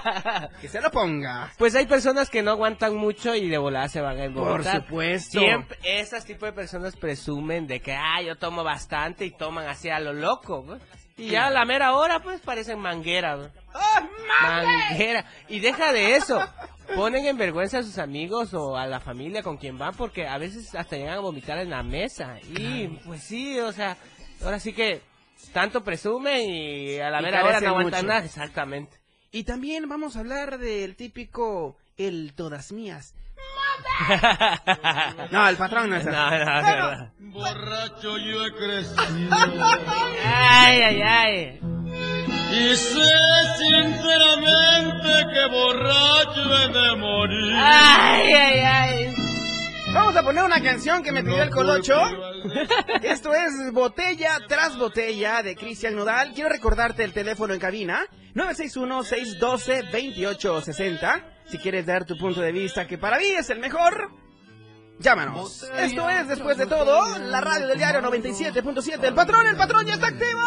que 0.60 0.68
se 0.68 0.82
lo 0.82 0.90
ponga. 0.90 1.50
Pues 1.56 1.74
hay 1.74 1.86
personas 1.86 2.28
que 2.28 2.42
no 2.42 2.50
aguantan 2.50 2.94
mucho 2.94 3.34
y 3.34 3.48
de 3.48 3.56
volada 3.56 3.88
se 3.88 4.02
van 4.02 4.16
a 4.16 4.18
Por 4.18 4.26
emborrachar. 4.26 4.82
supuesto. 4.82 5.38
Siempre, 5.40 5.78
esas 5.82 6.26
tipo 6.26 6.44
de 6.44 6.52
personas 6.52 6.94
presumen 6.94 7.66
de 7.66 7.80
que, 7.80 7.94
ah, 7.94 8.20
yo 8.20 8.36
tomo 8.36 8.62
bastante 8.62 9.24
y 9.24 9.30
toman 9.30 9.66
así 9.66 9.88
a 9.88 9.98
lo 10.00 10.12
loco. 10.12 10.78
Y 11.18 11.30
ya 11.30 11.48
a 11.48 11.50
la 11.50 11.64
mera 11.64 11.94
hora, 11.94 12.20
pues, 12.20 12.40
parecen 12.40 12.78
manguera, 12.78 13.34
güey. 13.34 13.48
¡Ah, 13.74 14.08
Manguera. 14.42 15.24
Y 15.48 15.60
deja 15.60 15.92
de 15.92 16.16
eso. 16.16 16.40
Ponen 16.94 17.26
en 17.26 17.36
vergüenza 17.36 17.78
a 17.78 17.82
sus 17.82 17.98
amigos 17.98 18.54
o 18.54 18.76
a 18.76 18.86
la 18.86 19.00
familia 19.00 19.42
con 19.42 19.58
quien 19.58 19.76
van 19.76 19.94
porque 19.94 20.26
a 20.26 20.38
veces 20.38 20.74
hasta 20.74 20.96
llegan 20.96 21.18
a 21.18 21.20
vomitar 21.20 21.58
en 21.58 21.70
la 21.70 21.82
mesa. 21.82 22.38
Y 22.56 22.86
pues 23.04 23.22
sí, 23.22 23.58
o 23.58 23.72
sea, 23.72 23.96
ahora 24.42 24.58
sí 24.58 24.72
que 24.72 25.02
tanto 25.52 25.84
presumen 25.84 26.48
y 26.48 26.98
a 26.98 27.10
la 27.10 27.20
Y 27.20 27.24
mera 27.24 27.44
hora 27.44 27.60
no 27.60 27.68
aguantan 27.70 28.06
nada. 28.06 28.24
Exactamente. 28.24 28.96
Y 29.30 29.44
también 29.44 29.88
vamos 29.88 30.16
a 30.16 30.20
hablar 30.20 30.58
del 30.58 30.96
típico 30.96 31.76
el 31.98 32.32
todas 32.34 32.72
mías. 32.72 33.14
No, 35.30 35.48
el 35.48 35.56
patrón 35.56 35.90
no 35.90 35.96
es 35.96 36.06
así. 36.06 36.14
No, 36.16 36.30
no, 36.30 36.36
verdad. 36.62 37.10
Borracho 37.18 38.16
yo 38.18 38.46
he 38.46 38.52
crecido. 38.56 39.36
Ay, 40.24 40.82
ay, 40.82 41.02
ay. 41.02 41.60
Y 42.50 42.74
sé 42.76 43.10
sinceramente 43.58 45.26
que 45.34 45.46
borracho 45.50 46.62
he 46.62 46.68
de 46.72 46.96
morir. 46.96 47.52
Ay, 47.56 48.32
ay, 48.32 48.60
ay. 48.60 49.14
Vamos 49.92 50.16
a 50.16 50.22
poner 50.22 50.44
una 50.44 50.62
canción 50.62 51.02
que 51.02 51.10
me 51.12 51.22
pidió 51.24 51.42
el 51.42 51.50
Colocho. 51.50 52.00
Esto 53.02 53.34
es 53.34 53.50
Botella 53.72 54.38
tras 54.46 54.76
Botella 54.78 55.42
de 55.42 55.56
Cristian 55.56 55.96
Nodal. 55.96 56.32
Quiero 56.34 56.48
recordarte 56.50 57.02
el 57.04 57.12
teléfono 57.12 57.52
en 57.54 57.60
cabina. 57.60 58.06
961-612-2860. 58.34 61.22
Si 61.50 61.58
quieres 61.58 61.86
dar 61.86 62.04
tu 62.04 62.16
punto 62.16 62.40
de 62.40 62.52
vista, 62.52 62.86
que 62.86 62.98
para 62.98 63.18
mí 63.18 63.24
es 63.26 63.48
el 63.50 63.58
mejor, 63.58 64.10
llámanos. 64.98 65.66
Esto 65.78 66.08
es, 66.10 66.28
después 66.28 66.58
de 66.58 66.66
todo, 66.66 67.18
la 67.18 67.40
radio 67.40 67.66
del 67.66 67.78
diario 67.78 68.02
97.7. 68.02 69.02
El 69.02 69.14
patrón, 69.14 69.46
el 69.46 69.56
patrón 69.56 69.86
ya 69.86 69.94
está 69.94 70.08
activo. 70.08 70.40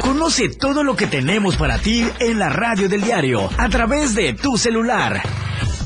Conoce 0.00 0.48
todo 0.48 0.82
lo 0.82 0.96
que 0.96 1.06
tenemos 1.06 1.56
para 1.56 1.78
ti 1.78 2.04
en 2.18 2.38
la 2.38 2.48
radio 2.48 2.88
del 2.88 3.02
diario 3.02 3.48
a 3.56 3.68
través 3.68 4.14
de 4.14 4.32
tu 4.32 4.56
celular. 4.56 5.22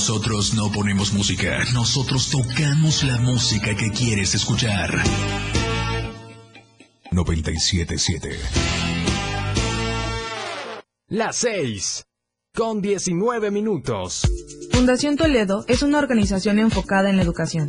Nosotros 0.00 0.54
no 0.54 0.72
ponemos 0.72 1.12
música, 1.12 1.62
nosotros 1.74 2.30
tocamos 2.30 3.04
la 3.04 3.18
música 3.18 3.76
que 3.76 3.90
quieres 3.90 4.34
escuchar. 4.34 4.90
977. 7.12 8.30
Las 11.08 11.36
6 11.36 12.06
con 12.54 12.80
19 12.80 13.50
minutos. 13.50 14.22
Fundación 14.72 15.16
Toledo 15.16 15.66
es 15.68 15.82
una 15.82 15.98
organización 15.98 16.58
enfocada 16.58 17.10
en 17.10 17.18
la 17.18 17.22
educación. 17.22 17.68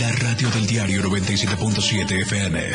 La 0.00 0.12
radio 0.12 0.50
del 0.50 0.66
diario 0.66 1.02
97.7 1.02 2.22
FM. 2.22 2.70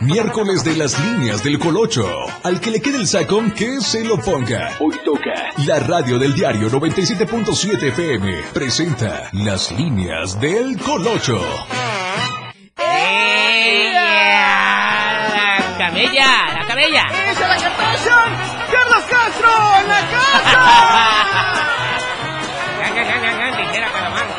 Miércoles 0.00 0.62
de 0.62 0.76
las 0.76 0.96
líneas 1.00 1.42
del 1.42 1.58
Colocho. 1.58 2.06
Al 2.44 2.60
que 2.60 2.70
le 2.70 2.80
quede 2.80 2.98
el 2.98 3.08
sacón, 3.08 3.50
que 3.50 3.80
se 3.80 4.04
lo 4.04 4.16
ponga. 4.18 4.70
Hoy 4.78 4.94
toca. 5.04 5.50
La 5.66 5.80
radio 5.80 6.20
del 6.20 6.34
diario 6.34 6.70
97.7 6.70 7.82
FM 7.88 8.42
presenta 8.54 9.28
las 9.32 9.72
líneas 9.72 10.40
del 10.40 10.78
Colocho. 10.78 11.40
La 15.56 15.76
camella, 15.76 16.54
la 16.54 16.66
camella. 16.66 17.02
¡Esa 17.32 17.32
es 17.32 17.40
la 17.40 17.68
captación! 17.68 18.36
¡Carlos 18.70 19.04
Castro 19.10 19.50
en 19.80 19.88
la 19.88 20.00
casa! 20.10 21.08
Ligera 23.58 23.90
calamar. 23.90 24.26
¡Qué 24.26 24.37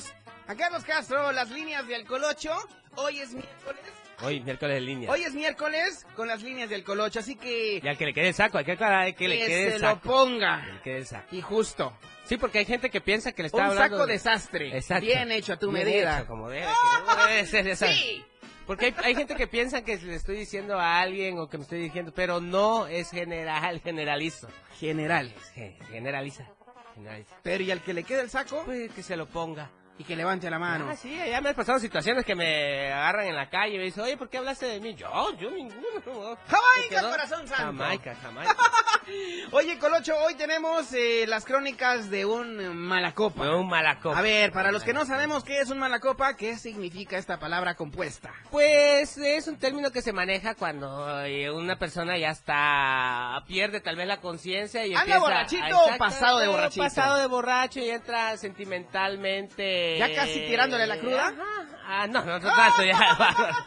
tenemos 0.00 0.14
a 0.46 0.54
Carlos 0.54 0.84
Castro, 0.84 1.32
las 1.32 1.50
líneas 1.50 1.86
del 1.86 2.04
Colocho. 2.06 2.52
Hoy 2.96 3.20
es 3.20 3.32
miércoles. 3.32 3.80
Hoy, 4.22 4.40
miércoles 4.40 4.74
de 4.76 4.80
línea. 4.80 5.10
Hoy 5.10 5.22
es 5.24 5.34
miércoles 5.34 6.06
con 6.14 6.28
las 6.28 6.42
líneas 6.42 6.70
del 6.70 6.84
Colocho, 6.84 7.18
así 7.20 7.34
que... 7.36 7.80
Y 7.82 7.88
al 7.88 7.96
que 7.98 8.06
le 8.06 8.14
quede 8.14 8.28
el 8.28 8.34
saco, 8.34 8.58
hay 8.58 8.64
que 8.64 8.72
aclarar 8.72 9.06
que, 9.06 9.14
que 9.14 9.28
le 9.28 9.38
quede 9.38 9.48
se 9.70 9.76
el 9.76 9.82
lo 9.82 9.88
saco. 9.88 10.00
ponga. 10.00 10.60
Que 10.64 10.72
le 10.72 10.80
quede 10.82 10.96
el 10.98 11.06
saco. 11.06 11.26
Y 11.36 11.40
justo. 11.40 11.96
Sí, 12.24 12.36
porque 12.36 12.58
hay 12.58 12.64
gente 12.64 12.88
que 12.90 13.00
piensa 13.00 13.32
que 13.32 13.42
le 13.42 13.46
está 13.46 13.58
Un 13.58 13.64
hablando... 13.70 13.96
saco 13.96 14.06
de- 14.06 14.12
desastre. 14.12 14.76
Exacto. 14.76 15.04
Bien 15.04 15.32
hecho 15.32 15.54
a 15.54 15.56
tu 15.58 15.72
Bien 15.72 15.84
medida. 15.86 16.18
hecho, 16.18 16.26
como 16.28 16.48
debe, 16.48 16.66
que 16.66 17.30
debe 17.32 17.46
ser, 17.46 17.76
sabes. 17.76 17.96
Sí. 17.96 18.24
Porque 18.66 18.86
hay, 18.86 18.94
hay 19.02 19.14
gente 19.16 19.34
que 19.34 19.48
piensa 19.48 19.82
que 19.82 19.96
le 19.96 20.14
estoy 20.14 20.36
diciendo 20.36 20.78
a 20.78 21.00
alguien 21.00 21.38
o 21.40 21.48
que 21.48 21.56
me 21.58 21.64
estoy 21.64 21.78
dirigiendo, 21.80 22.12
pero 22.14 22.40
no 22.40 22.86
es 22.86 23.10
general, 23.10 23.80
generalizo. 23.84 24.48
General. 24.78 25.34
Ge- 25.54 25.76
Generaliza. 25.90 26.46
Generaliza. 26.94 27.34
Pero 27.42 27.64
y 27.64 27.70
al 27.72 27.80
que 27.82 27.92
le 27.94 28.04
quede 28.04 28.20
el 28.20 28.30
saco 28.30 28.62
Pues 28.64 28.92
que 28.92 29.02
se 29.02 29.16
lo 29.16 29.26
ponga. 29.26 29.70
Y 29.98 30.04
que 30.04 30.16
levante 30.16 30.48
la 30.50 30.58
mano. 30.58 30.88
Ah, 30.90 30.96
sí, 30.96 31.14
ya 31.14 31.40
me 31.40 31.50
han 31.50 31.54
pasado 31.54 31.78
situaciones 31.78 32.24
que 32.24 32.34
me 32.34 32.92
agarran 32.92 33.26
en 33.26 33.36
la 33.36 33.48
calle 33.48 33.74
y 33.74 33.78
me 33.78 33.84
dicen, 33.84 34.04
oye, 34.04 34.16
¿por 34.16 34.28
qué 34.28 34.38
hablaste 34.38 34.66
de 34.66 34.80
mí? 34.80 34.94
Yo, 34.94 35.08
yo 35.38 35.50
ninguno. 35.50 35.82
Jamaica, 36.48 37.10
corazón 37.10 37.46
santo. 37.46 37.64
Jamaica, 37.64 38.16
Jamaica. 38.22 38.56
Oye, 39.50 39.78
Colocho, 39.78 40.14
hoy 40.24 40.36
tenemos 40.36 40.92
eh, 40.92 41.24
las 41.26 41.44
crónicas 41.44 42.08
de 42.08 42.24
un 42.24 42.76
malacopa. 42.76 43.38
Fue 43.38 43.56
un 43.56 43.68
malacopa. 43.68 44.16
A 44.16 44.22
ver, 44.22 44.52
para 44.52 44.70
los 44.70 44.84
que 44.84 44.92
no 44.92 45.04
sabemos 45.04 45.42
qué 45.42 45.60
es 45.60 45.70
un 45.70 45.78
malacopa, 45.78 46.36
¿qué 46.36 46.56
significa 46.56 47.18
esta 47.18 47.38
palabra 47.38 47.74
compuesta? 47.74 48.32
Pues 48.50 49.18
es 49.18 49.48
un 49.48 49.58
término 49.58 49.90
que 49.90 50.02
se 50.02 50.12
maneja 50.12 50.54
cuando 50.54 51.20
eh, 51.24 51.50
una 51.50 51.76
persona 51.76 52.16
ya 52.16 52.30
está 52.30 53.42
pierde 53.46 53.80
tal 53.80 53.96
vez 53.96 54.06
la 54.06 54.20
conciencia 54.20 54.86
y 54.86 54.90
Anda 54.90 55.00
empieza 55.00 55.20
borrachito 55.20 55.64
Exacto, 55.64 55.94
o 55.94 55.98
pasado 55.98 56.38
de 56.38 56.46
borrachito. 56.48 56.82
pasado 56.84 57.18
de 57.18 57.26
borracho 57.26 57.80
y 57.80 57.90
entra 57.90 58.36
sentimentalmente 58.36 59.81
¿Ya 59.98 60.14
casi 60.14 60.40
tirándole 60.40 60.86
la 60.86 60.98
cruda? 60.98 61.28
Ajá, 61.28 61.68
Ah, 61.84 62.06
no, 62.06 62.24
no, 62.24 62.38
no 62.38 62.48
tanto, 62.54 62.84
ya, 62.84 63.16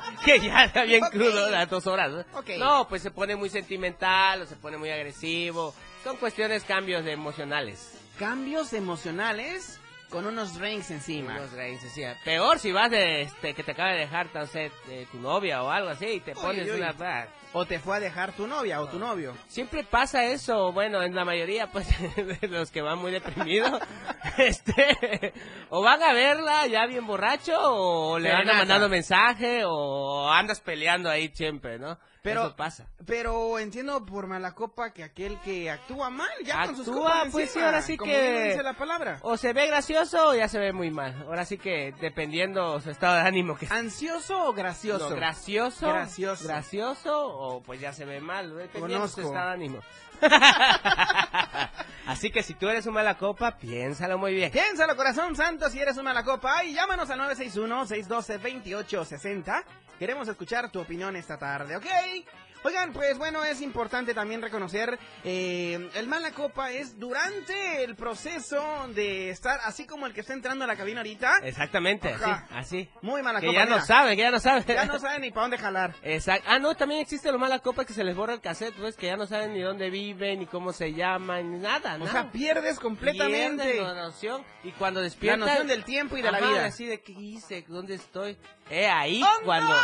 que 0.25 0.39
ya 0.39 0.63
está 0.65 0.83
bien 0.83 1.01
crudo 1.11 1.49
las 1.49 1.69
dos 1.69 1.85
horas. 1.85 2.11
¿no? 2.11 2.25
No, 2.57 2.87
pues 2.87 3.01
se 3.03 3.11
pone 3.11 3.35
muy 3.35 3.49
sentimental 3.49 4.41
o 4.41 4.45
se 4.45 4.55
pone 4.55 4.77
muy 4.77 4.89
agresivo. 4.89 5.75
Son 6.03 6.17
cuestiones, 6.17 6.63
cambios 6.63 7.03
de 7.03 7.11
emocionales. 7.11 7.99
Cambios 8.17 8.73
emocionales 8.73 9.79
con 10.09 10.25
unos 10.25 10.55
rings 10.59 10.89
encima. 10.91 11.33
Unos 11.33 11.51
reins, 11.51 11.81
sí. 11.81 12.03
Peor 12.23 12.57
si 12.57 12.71
vas 12.71 12.89
de, 12.89 13.23
este, 13.23 13.53
que 13.53 13.63
te 13.63 13.71
acaba 13.71 13.91
de 13.91 13.99
dejar, 13.99 14.29
no 14.33 14.45
sé, 14.47 14.71
eh, 14.89 15.05
tu 15.11 15.19
novia 15.19 15.61
o 15.61 15.69
algo 15.69 15.89
así 15.89 16.05
y 16.05 16.19
te 16.21 16.31
Uy, 16.31 16.37
pones 16.41 16.65
uy. 16.67 16.79
una... 16.79 17.27
O 17.57 17.65
te 17.65 17.79
fue 17.79 17.95
a 17.95 17.99
dejar 18.01 18.33
tu 18.33 18.47
novia 18.47 18.81
o 18.81 18.89
tu 18.89 18.99
novio. 18.99 19.33
Siempre 19.47 19.85
pasa 19.85 20.25
eso, 20.25 20.73
bueno, 20.73 21.01
en 21.01 21.15
la 21.15 21.23
mayoría, 21.23 21.67
pues, 21.67 21.87
de 22.41 22.49
los 22.49 22.69
que 22.69 22.81
van 22.81 22.99
muy 22.99 23.13
deprimidos, 23.13 23.79
este, 24.37 25.33
o 25.69 25.81
van 25.81 26.03
a 26.03 26.11
verla 26.11 26.67
ya 26.67 26.85
bien 26.85 27.07
borracho, 27.07 27.53
o 27.57 28.19
le 28.19 28.29
Serenata. 28.29 28.57
mandando 28.57 28.89
mensaje, 28.89 29.63
o 29.65 30.29
andas 30.29 30.59
peleando 30.59 31.09
ahí 31.09 31.29
siempre, 31.33 31.79
¿no? 31.79 31.97
Pero- 32.25 32.41
Eso 32.47 32.55
pasa. 32.55 32.87
Pero 33.05 33.59
entiendo 33.59 34.03
por 34.05 34.25
mala 34.27 34.53
copa 34.55 34.91
que 34.91 35.03
aquel 35.03 35.39
que 35.41 35.69
actúa 35.69 36.09
mal 36.09 36.27
ya 36.43 36.65
con 36.65 36.75
sus 36.75 36.87
copas 36.89 37.27
pues 37.31 37.51
sí, 37.51 37.59
ahora 37.59 37.81
sí 37.81 37.95
como 37.97 38.11
que- 38.11 38.31
bien 38.31 38.47
dice 38.49 38.63
la 38.63 38.73
palabra. 38.73 39.19
O 39.21 39.37
se 39.37 39.53
ve 39.53 39.67
gracioso 39.67 40.29
o 40.29 40.35
ya 40.35 40.47
se 40.49 40.59
ve 40.59 40.73
muy 40.73 40.89
mal. 40.91 41.13
Ahora 41.27 41.45
sí 41.45 41.57
que 41.57 41.93
dependiendo 42.01 42.81
su 42.81 42.89
estado 42.89 43.15
de 43.15 43.21
ánimo 43.21 43.55
que 43.55 43.67
¿Ansioso 43.69 44.47
o 44.49 44.53
gracioso? 44.53 45.09
No, 45.11 45.15
gracioso, 45.15 45.87
Gracioso. 45.87 46.43
gracioso 46.47 47.27
o 47.27 47.61
pues 47.61 47.79
ya 47.79 47.93
se 47.93 48.05
ve 48.05 48.19
mal, 48.19 48.49
dependiendo 48.57 49.03
de 49.03 49.09
su 49.09 49.15
Conozco. 49.17 49.21
estado 49.21 49.47
de 49.49 49.53
ánimo. 49.53 49.79
Así 52.07 52.31
que 52.31 52.43
si 52.43 52.53
tú 52.53 52.69
eres 52.69 52.85
un 52.85 52.93
mala 52.93 53.17
copa, 53.17 53.57
piénsalo 53.57 54.17
muy 54.17 54.33
bien. 54.33 54.51
Piénsalo, 54.51 54.95
corazón 54.95 55.35
santo, 55.35 55.69
si 55.69 55.79
eres 55.79 55.95
una 55.95 56.13
mala 56.13 56.23
copa. 56.23 56.63
Y 56.63 56.73
llámanos 56.73 57.09
al 57.09 57.19
961-612-2860. 57.21 59.63
Queremos 59.97 60.27
escuchar 60.27 60.69
tu 60.71 60.81
opinión 60.81 61.15
esta 61.15 61.37
tarde, 61.37 61.77
¿ok? 61.77 61.85
Oigan, 62.65 62.93
pues 62.93 63.19
bueno, 63.19 63.43
es 63.43 63.61
importante 63.61 64.15
también 64.15 64.41
reconocer, 64.41 64.97
eh, 65.23 65.87
el 65.93 66.07
mala 66.07 66.31
copa 66.31 66.71
es 66.71 66.97
durante 66.99 67.83
el 67.83 67.95
proceso 67.95 68.87
de 68.95 69.29
estar, 69.29 69.59
así 69.65 69.85
como 69.85 70.07
el 70.07 70.13
que 70.15 70.21
está 70.21 70.33
entrando 70.33 70.63
a 70.63 70.67
la 70.67 70.75
cabina 70.75 71.01
ahorita. 71.01 71.41
Exactamente, 71.43 72.09
Ajá. 72.13 72.47
así, 72.49 72.79
así. 72.79 72.89
Muy 73.03 73.21
mala 73.21 73.39
Que 73.39 73.45
copa. 73.47 73.59
ya 73.59 73.65
no 73.67 73.81
sabe, 73.85 74.15
que 74.15 74.23
ya 74.23 74.31
no 74.31 74.39
sabe. 74.39 74.63
Ya 74.67 74.85
no 74.85 74.97
sabe 74.97 75.19
ni 75.19 75.29
para 75.29 75.41
dónde 75.43 75.57
jalar. 75.59 75.93
Exacto. 76.01 76.47
Ah, 76.49 76.57
no, 76.57 76.73
también 76.75 77.01
existe 77.01 77.31
lo 77.31 77.37
mala 77.37 77.59
copa 77.59 77.85
que 77.85 77.93
se 77.93 78.03
les 78.03 78.15
borra 78.15 78.33
el 78.33 78.41
cassette, 78.41 78.73
pues 78.73 78.95
que 78.95 79.05
ya 79.05 79.15
no 79.15 79.27
saben 79.27 79.53
ni 79.53 79.61
dónde 79.61 79.91
viven, 79.91 80.39
ni 80.39 80.47
cómo 80.47 80.73
se 80.73 80.91
llaman, 80.91 81.51
ni 81.51 81.59
nada, 81.59 81.95
O 81.95 81.99
nada. 81.99 82.11
sea, 82.11 82.31
pierdes 82.31 82.79
completamente. 82.79 83.63
Pierden 83.63 83.83
la 83.83 83.93
noción 84.05 84.43
y 84.63 84.71
cuando 84.71 85.01
despiertan 85.01 85.41
La 85.41 85.45
noción 85.47 85.67
del 85.67 85.83
tiempo 85.83 86.17
y 86.17 86.23
de 86.23 86.31
la 86.31 86.39
vida. 86.39 86.65
así 86.65 86.87
de 86.87 86.99
qué 87.01 87.11
hice, 87.11 87.63
dónde 87.67 87.93
estoy. 87.93 88.35
He 88.69 88.87
ahí 88.87 89.19
¿Dónde 89.21 89.45
cuando 89.45 89.75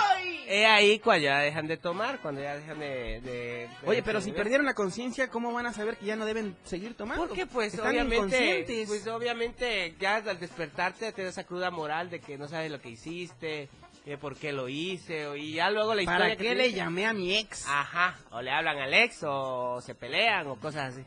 he 0.47 0.65
ahí 0.65 0.97
cuando 0.99 1.23
ya 1.25 1.37
dejan 1.39 1.67
de 1.67 1.77
tomar, 1.77 2.19
cuando 2.19 2.41
ya 2.41 2.55
dejan 2.57 2.79
de, 2.79 3.21
de- 3.21 3.69
Oye, 3.85 4.01
pero 4.03 4.19
de 4.19 4.25
si 4.25 4.31
beber. 4.31 4.43
perdieron 4.43 4.65
la 4.65 4.73
conciencia, 4.73 5.29
¿cómo 5.29 5.53
van 5.53 5.67
a 5.67 5.73
saber 5.73 5.97
que 5.97 6.07
ya 6.07 6.15
no 6.15 6.25
deben 6.25 6.57
seguir 6.63 6.95
tomando? 6.97 7.27
Porque 7.27 7.45
pues 7.45 7.73
Están 7.75 7.89
obviamente, 7.91 8.83
pues 8.87 9.05
obviamente 9.07 9.95
ya 9.99 10.15
al 10.15 10.39
despertarte 10.39 11.11
te 11.13 11.23
da 11.23 11.29
esa 11.29 11.43
cruda 11.45 11.69
moral 11.69 12.09
de 12.09 12.19
que 12.19 12.37
no 12.39 12.47
sabes 12.47 12.71
lo 12.71 12.81
que 12.81 12.89
hiciste, 12.89 13.69
de 14.03 14.17
por 14.17 14.35
qué 14.35 14.51
lo 14.51 14.67
hice, 14.67 15.27
o- 15.27 15.35
y 15.35 15.53
ya 15.53 15.69
luego 15.69 15.93
la 15.93 16.01
historia 16.01 16.25
¿Para 16.25 16.35
que 16.35 16.43
qué 16.43 16.55
le 16.55 16.63
dice- 16.65 16.77
llamé 16.77 17.05
a 17.05 17.13
mi 17.13 17.37
ex? 17.37 17.67
Ajá, 17.67 18.17
o 18.31 18.41
le 18.41 18.51
hablan 18.51 18.79
al 18.79 18.93
ex, 18.95 19.19
o 19.23 19.79
se 19.79 19.93
pelean, 19.93 20.47
o 20.47 20.55
cosas 20.59 20.93
así. 20.95 21.05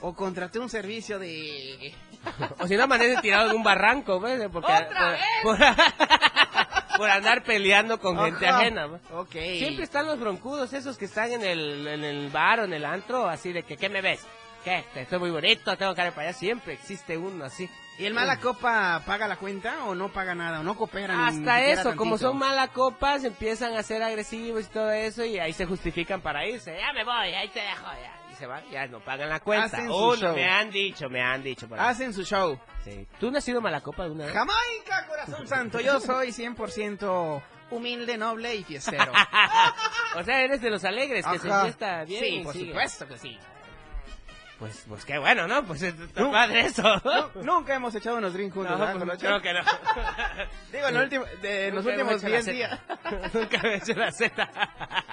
O 0.00 0.12
contraté 0.14 0.58
un 0.58 0.68
servicio 0.68 1.20
de... 1.20 1.94
O 2.58 2.66
si 2.66 2.76
no, 2.76 2.82
amanece 2.84 3.20
tirado 3.22 3.50
en 3.50 3.56
un 3.56 3.62
barranco, 3.62 4.18
¿ves? 4.20 4.40
Porque, 4.52 4.72
¡Otra 4.72 5.16
por, 5.44 5.56
por- 5.56 5.66
por 6.96 7.10
andar 7.10 7.42
peleando 7.44 7.98
con 8.00 8.18
gente 8.18 8.46
ajena, 8.46 8.86
¿ves? 8.86 9.00
Ok. 9.12 9.32
Siempre 9.32 9.84
están 9.84 10.06
los 10.06 10.18
broncudos, 10.18 10.72
esos 10.72 10.98
que 10.98 11.06
están 11.06 11.32
en 11.32 11.42
el, 11.44 11.86
en 11.86 12.04
el 12.04 12.28
bar 12.30 12.60
o 12.60 12.64
en 12.64 12.72
el 12.72 12.84
antro, 12.84 13.28
así 13.28 13.52
de 13.52 13.62
que, 13.62 13.76
¿qué 13.76 13.88
me 13.88 14.00
ves? 14.00 14.26
¿Qué? 14.64 14.84
Estoy 14.94 15.18
muy 15.18 15.30
bonito, 15.30 15.76
tengo 15.76 15.94
cara 15.94 16.12
para 16.12 16.28
allá. 16.28 16.38
Siempre 16.38 16.74
existe 16.74 17.18
uno 17.18 17.44
así. 17.44 17.68
¿Y 17.98 18.06
el 18.06 18.14
mala 18.14 18.38
copa 18.38 19.02
paga 19.04 19.26
la 19.28 19.36
cuenta 19.36 19.84
o 19.84 19.94
no 19.94 20.08
paga 20.12 20.34
nada? 20.34 20.60
¿O 20.60 20.62
no 20.62 20.76
coopera 20.76 21.14
ni 21.14 21.22
Hasta 21.22 21.34
siquiera 21.58 21.60
eso, 21.80 21.96
como 21.96 22.12
tantito? 22.12 22.30
son 22.30 22.38
mala 22.38 22.68
copas, 22.68 23.24
empiezan 23.24 23.76
a 23.76 23.82
ser 23.82 24.02
agresivos 24.02 24.64
y 24.64 24.68
todo 24.68 24.90
eso, 24.92 25.24
y 25.24 25.38
ahí 25.38 25.52
se 25.52 25.66
justifican 25.66 26.20
para 26.20 26.46
irse. 26.46 26.76
Ya 26.78 26.92
me 26.92 27.04
voy, 27.04 27.34
ahí 27.34 27.48
te 27.48 27.60
dejo, 27.60 27.86
ya. 28.00 28.21
Se 28.42 28.46
van, 28.48 28.68
ya 28.72 28.88
no 28.88 28.98
pagan 28.98 29.28
la 29.28 29.38
cuenta. 29.38 29.66
Hacen 29.66 29.86
su 29.86 29.94
Uno, 29.96 30.16
show. 30.16 30.34
me 30.34 30.50
han 30.50 30.68
dicho, 30.68 31.08
me 31.08 31.22
han 31.22 31.44
dicho. 31.44 31.68
por 31.68 31.78
ahí. 31.78 31.88
Hacen 31.90 32.12
su 32.12 32.24
show. 32.24 32.58
Sí. 32.82 33.06
¿Tú 33.20 33.30
no 33.30 33.38
has 33.38 33.44
sido 33.44 33.60
mala 33.60 33.80
copa 33.82 34.02
alguna 34.02 34.24
vez? 34.24 34.34
Jamaica, 34.34 35.06
corazón 35.06 35.46
santo. 35.46 35.78
Yo 35.78 36.00
soy 36.00 36.30
100% 36.32 37.40
humilde, 37.70 38.18
noble 38.18 38.56
y 38.56 38.64
fiestero. 38.64 39.12
O 40.16 40.24
sea, 40.24 40.42
eres 40.42 40.60
de 40.60 40.70
los 40.70 40.84
alegres, 40.84 41.24
que 41.24 41.38
se 41.38 41.48
Ajá. 41.48 41.62
fiesta 41.62 42.04
bien. 42.04 42.20
Sí, 42.24 42.34
y 42.34 42.42
por 42.42 42.52
sigue. 42.52 42.66
supuesto 42.72 43.06
que 43.06 43.16
sí. 43.18 43.38
Pues, 44.62 44.84
pues 44.88 45.04
qué 45.04 45.18
bueno, 45.18 45.48
¿no? 45.48 45.64
Pues 45.64 45.82
está 45.82 46.30
padre 46.30 46.60
eso. 46.66 46.84
Nu- 47.34 47.42
Nunca 47.42 47.74
hemos 47.74 47.92
echado 47.96 48.18
unos 48.18 48.32
drinks 48.32 48.54
juntos, 48.54 48.78
No, 48.78 48.86
¿verdad, 48.86 49.04
pues, 49.06 49.18
creo 49.18 49.42
que 49.42 49.52
no. 49.52 49.60
Digo, 50.72 50.86
en, 50.86 50.96
el 50.96 51.02
último- 51.02 51.24
de- 51.42 51.66
en 51.66 51.74
los 51.74 51.84
Nunca 51.84 52.00
hemos 52.00 52.12
últimos 52.22 52.22
hecho 52.22 52.28
la 52.28 52.42
10 52.42 52.44
Z. 52.44 52.52
días. 52.52 53.32
Nunca 53.34 53.68
he 53.68 53.74
hecho 53.74 53.94
la 53.94 54.12
Z. 54.12 54.50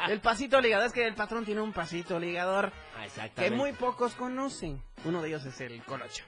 El 0.08 0.20
pasito 0.22 0.62
ligador, 0.62 0.86
es 0.86 0.94
que 0.94 1.04
el 1.04 1.16
patrón 1.16 1.46
tiene 1.46 1.62
un 1.62 1.74
pasito 1.74 2.20
ligador 2.20 2.72
Ah, 2.96 3.00
que 3.00 3.06
exactamente. 3.08 3.56
muy 3.58 3.74
pocos 3.74 4.14
conocen. 4.14 4.84
Uno 5.06 5.20
de 5.24 5.30
ellos 5.30 5.44
es 5.46 5.60
el 5.62 5.82
Colocho. 5.84 6.26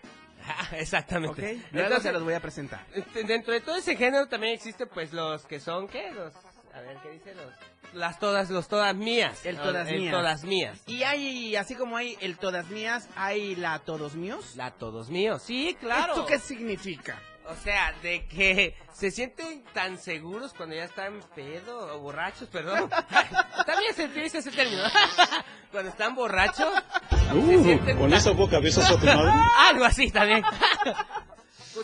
Ah, 0.47 0.63
¿Ok? 0.71 0.73
exactamente. 0.79 1.41
Luego 1.71 1.87
Entonces, 1.89 2.01
se 2.01 2.11
los 2.13 2.23
voy 2.23 2.33
a 2.33 2.39
presentar. 2.39 2.83
este, 2.95 3.23
dentro 3.23 3.53
de 3.53 3.61
todo 3.61 3.75
ese 3.75 3.95
género 3.95 4.25
también 4.27 4.55
existe 4.55 4.87
pues 4.87 5.13
los 5.13 5.45
que 5.45 5.59
son, 5.59 5.87
¿qué? 5.87 6.09
Los, 6.11 6.33
a 6.73 6.81
ver, 6.81 6.97
¿qué 7.03 7.09
dicen 7.11 7.35
los? 7.37 7.53
Las 7.93 8.19
todas, 8.19 8.49
los 8.49 8.67
todas 8.69 8.95
mías. 8.95 9.45
El 9.45 9.57
todas 9.57 9.87
el 9.89 9.99
mías. 9.99 10.13
todas 10.13 10.43
mías. 10.45 10.79
Y 10.87 11.03
hay, 11.03 11.55
así 11.57 11.75
como 11.75 11.97
hay 11.97 12.17
el 12.21 12.37
todas 12.37 12.67
mías, 12.67 13.09
hay 13.15 13.55
la 13.55 13.79
todos 13.79 14.15
míos. 14.15 14.55
La 14.55 14.71
todos 14.71 15.09
míos. 15.09 15.41
Sí, 15.45 15.75
claro. 15.79 16.13
¿Esto 16.13 16.25
qué 16.25 16.39
significa? 16.39 17.19
O 17.47 17.55
sea, 17.55 17.91
de 18.01 18.25
que 18.27 18.77
se 18.93 19.11
sienten 19.11 19.63
tan 19.73 19.97
seguros 19.97 20.53
cuando 20.53 20.75
ya 20.75 20.85
están 20.85 21.19
pedo 21.35 21.95
o 21.95 21.99
borrachos, 21.99 22.47
perdón. 22.47 22.89
También 23.65 23.93
se 23.93 24.05
utiliza 24.05 24.37
ese 24.37 24.51
término. 24.51 24.83
cuando 25.71 25.89
están 25.89 26.15
borrachos. 26.15 26.71
se 27.09 27.63
sienten 27.63 27.97
con 27.97 28.09
tan- 28.09 28.19
esa 28.19 28.31
boca 28.31 28.59
besas 28.59 28.89
a 28.89 28.97
tu 28.97 29.05
madre. 29.05 29.31
Algo 29.59 29.83
así 29.83 30.09
también. 30.11 30.43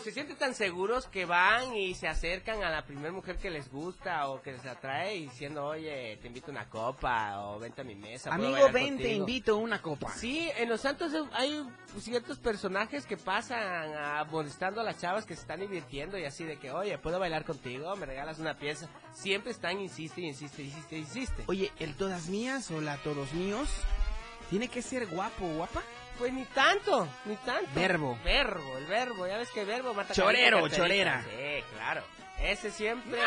Se 0.08 0.14
sienten 0.14 0.36
tan 0.38 0.54
seguros 0.54 1.04
que 1.06 1.26
van 1.26 1.76
y 1.76 1.94
se 1.94 2.08
acercan 2.08 2.62
a 2.64 2.70
la 2.70 2.82
primera 2.86 3.12
mujer 3.12 3.36
que 3.36 3.50
les 3.50 3.70
gusta 3.70 4.26
o 4.30 4.40
que 4.40 4.52
les 4.52 4.64
atrae 4.64 5.18
diciendo, 5.18 5.66
oye, 5.66 6.16
te 6.22 6.28
invito 6.28 6.46
a 6.46 6.52
una 6.52 6.70
copa 6.70 7.42
o 7.44 7.58
vente 7.58 7.82
a 7.82 7.84
mi 7.84 7.94
mesa. 7.94 8.32
Amigo, 8.32 8.56
ven, 8.72 8.96
te 8.96 9.02
contigo". 9.02 9.10
invito 9.10 9.56
una 9.58 9.82
copa. 9.82 10.10
Sí, 10.14 10.50
en 10.56 10.70
Los 10.70 10.80
Santos 10.80 11.12
hay 11.34 11.62
ciertos 11.98 12.38
personajes 12.38 13.04
que 13.04 13.18
pasan 13.18 13.92
a- 13.94 14.24
molestando 14.24 14.80
a 14.80 14.84
las 14.84 14.98
chavas 14.98 15.26
que 15.26 15.34
se 15.34 15.42
están 15.42 15.60
divirtiendo 15.60 16.16
y 16.16 16.24
así 16.24 16.42
de 16.44 16.56
que, 16.58 16.70
oye, 16.70 16.96
¿puedo 16.96 17.18
bailar 17.18 17.44
contigo? 17.44 17.94
¿Me 17.96 18.06
regalas 18.06 18.38
una 18.38 18.56
pieza? 18.56 18.88
Siempre 19.12 19.50
están, 19.52 19.78
insiste, 19.78 20.22
insiste, 20.22 20.62
insiste, 20.62 20.96
insiste. 20.96 21.44
Oye, 21.48 21.70
el 21.80 21.94
todas 21.96 22.28
mías 22.30 22.70
o 22.70 22.80
la 22.80 22.96
todos 22.96 23.34
míos, 23.34 23.68
¿tiene 24.48 24.68
que 24.68 24.80
ser 24.80 25.06
guapo 25.06 25.44
o 25.44 25.54
guapa? 25.56 25.82
Pues 26.18 26.32
ni 26.32 26.44
tanto, 26.46 27.08
ni 27.26 27.36
tanto. 27.36 27.70
Verbo. 27.74 28.18
Verbo, 28.24 28.76
el 28.78 28.86
verbo, 28.86 29.26
ya 29.26 29.36
ves 29.38 29.50
que 29.50 29.60
el 29.60 29.66
verbo 29.66 29.94
mata 29.94 30.12
Chorero, 30.14 30.62
carita, 30.62 30.76
chorera. 30.76 31.22
Sí, 31.22 31.64
claro. 31.74 32.02
Ese 32.42 32.70
siempre. 32.70 33.20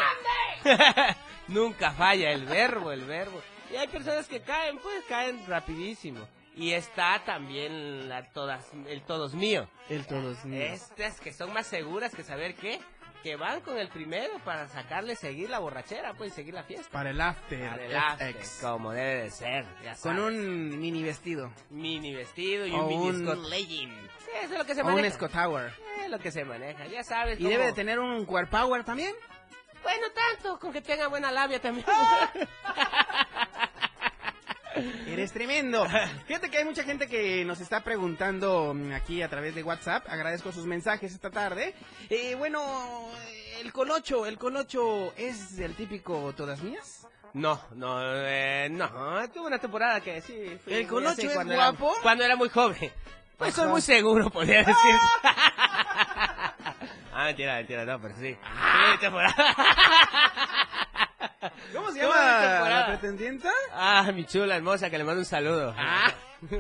Nunca 1.47 1.91
falla 1.91 2.31
el 2.31 2.45
verbo, 2.45 2.91
el 2.91 3.05
verbo. 3.05 3.41
Y 3.71 3.77
hay 3.77 3.87
personas 3.87 4.27
que 4.27 4.41
caen, 4.41 4.77
pues 4.79 5.03
caen 5.07 5.45
rapidísimo. 5.47 6.27
Y 6.55 6.73
está 6.73 7.23
también 7.25 8.09
la 8.09 8.25
todas, 8.31 8.65
el 8.87 9.01
todos 9.03 9.33
mío. 9.33 9.69
El 9.89 10.05
todos 10.05 10.43
míos. 10.43 10.81
Estas 10.81 11.21
que 11.21 11.31
son 11.31 11.53
más 11.53 11.67
seguras 11.67 12.13
que 12.13 12.23
saber 12.23 12.55
qué, 12.55 12.79
que 13.23 13.35
van 13.35 13.61
con 13.61 13.77
el 13.77 13.87
primero 13.89 14.39
para 14.45 14.67
sacarle 14.67 15.15
seguir 15.15 15.49
la 15.49 15.59
borrachera, 15.59 16.13
pues 16.13 16.33
seguir 16.33 16.53
la 16.53 16.63
fiesta. 16.63 16.89
Para 16.91 17.11
el 17.11 17.21
after. 17.21 17.69
Para 17.69 17.85
el 17.85 17.95
after, 17.95 18.35
como 18.61 18.91
debe 18.91 19.23
de 19.23 19.29
ser, 19.31 19.65
ya 19.83 19.91
Con 19.91 20.17
sabes. 20.17 20.19
un 20.35 20.79
mini 20.79 21.03
vestido. 21.03 21.51
mini 21.69 22.13
vestido 22.15 22.65
y 22.65 22.71
O 22.73 22.83
un 22.83 22.87
mini 22.87 23.09
un- 23.09 23.23
Scott 23.25 23.47
legging. 23.49 23.89
Sí, 24.25 24.31
eso 24.43 24.53
es 24.53 24.57
lo 24.59 24.65
que 24.65 24.75
se 24.75 24.81
O 24.81 24.87
un 24.87 24.95
maneja. 24.95 25.15
Scott 25.15 25.31
Tower. 25.31 25.73
Es 26.03 26.09
lo 26.09 26.19
que 26.19 26.31
se 26.31 26.43
maneja, 26.45 26.85
ya 26.87 27.03
sabes. 27.03 27.39
¿Y 27.39 27.43
cómo- 27.43 27.49
debe 27.51 27.65
de 27.65 27.73
tener 27.73 27.99
un 27.99 28.25
core 28.25 28.47
power 28.47 28.83
también? 28.83 29.13
Bueno, 29.83 30.07
tanto, 30.13 30.59
con 30.59 30.71
que 30.71 30.81
tenga 30.81 31.07
buena 31.07 31.31
labia 31.31 31.59
también. 31.59 31.85
Eres 35.07 35.31
tremendo. 35.31 35.85
Fíjate 36.27 36.49
que 36.49 36.57
hay 36.59 36.65
mucha 36.65 36.83
gente 36.83 37.07
que 37.07 37.43
nos 37.45 37.59
está 37.61 37.83
preguntando 37.83 38.73
mm, 38.73 38.93
aquí 38.93 39.21
a 39.21 39.29
través 39.29 39.55
de 39.55 39.63
WhatsApp. 39.63 40.05
Agradezco 40.09 40.51
sus 40.51 40.65
mensajes 40.65 41.13
esta 41.13 41.29
tarde. 41.29 41.73
Eh, 42.09 42.35
bueno, 42.35 42.61
el 43.61 43.71
colocho, 43.73 44.25
el 44.25 44.37
colocho 44.37 45.13
es 45.17 45.59
el 45.59 45.75
típico 45.75 46.33
todas 46.33 46.61
mías. 46.61 47.07
No, 47.33 47.61
no, 47.75 47.97
eh, 48.03 48.67
no. 48.69 48.89
Tuve 49.33 49.47
una 49.47 49.59
temporada 49.59 50.01
que 50.01 50.21
sí. 50.21 50.59
fui 50.63 50.73
¿El 50.73 50.87
Colocho 50.87 51.21
es 51.21 51.33
cuando 51.33 51.55
guapo? 51.55 51.91
Era, 51.93 52.01
cuando 52.01 52.23
era 52.25 52.35
muy 52.35 52.49
joven. 52.49 52.91
Pues 53.37 53.53
Ajá. 53.53 53.61
soy 53.63 53.71
muy 53.71 53.81
seguro, 53.81 54.29
podría 54.29 54.59
decir. 54.59 54.75
ah, 57.13 57.23
mentira, 57.25 57.55
mentira, 57.55 57.85
no, 57.85 58.01
pero 58.01 58.15
sí. 58.15 58.35
Sí, 58.35 58.99
temporada. 58.99 59.33
¿Cómo 61.73 61.91
se 61.91 61.99
¿Cómo 62.01 62.13
llama 62.13 62.41
temporada? 62.41 62.79
la 62.79 62.87
pretendienta? 62.87 63.49
Ah, 63.73 64.11
mi 64.13 64.25
chula 64.25 64.55
hermosa, 64.55 64.89
que 64.89 64.97
le 64.97 65.03
mando 65.03 65.19
un 65.19 65.25
saludo. 65.25 65.73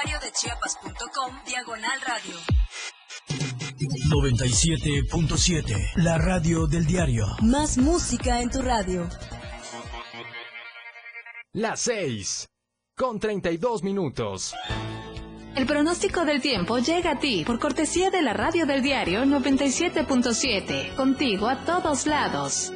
www.diariodechiapas.com 0.00 1.34
Diagonal 1.46 2.00
Radio. 2.06 2.36
97.7. 4.10 5.92
La 5.96 6.16
radio 6.18 6.66
del 6.66 6.86
diario. 6.86 7.26
Más 7.42 7.76
música 7.76 8.40
en 8.40 8.50
tu 8.50 8.62
radio. 8.62 9.08
Las 11.52 11.80
6. 11.80 12.48
Con 12.96 13.18
32 13.18 13.82
minutos. 13.82 14.54
El 15.54 15.66
pronóstico 15.66 16.24
del 16.24 16.40
tiempo 16.40 16.78
llega 16.78 17.12
a 17.12 17.18
ti 17.18 17.44
por 17.44 17.58
cortesía 17.58 18.10
de 18.10 18.22
la 18.22 18.32
radio 18.32 18.66
del 18.66 18.82
diario 18.82 19.24
97.7, 19.24 20.94
contigo 20.94 21.48
a 21.48 21.64
todos 21.64 22.06
lados. 22.06 22.72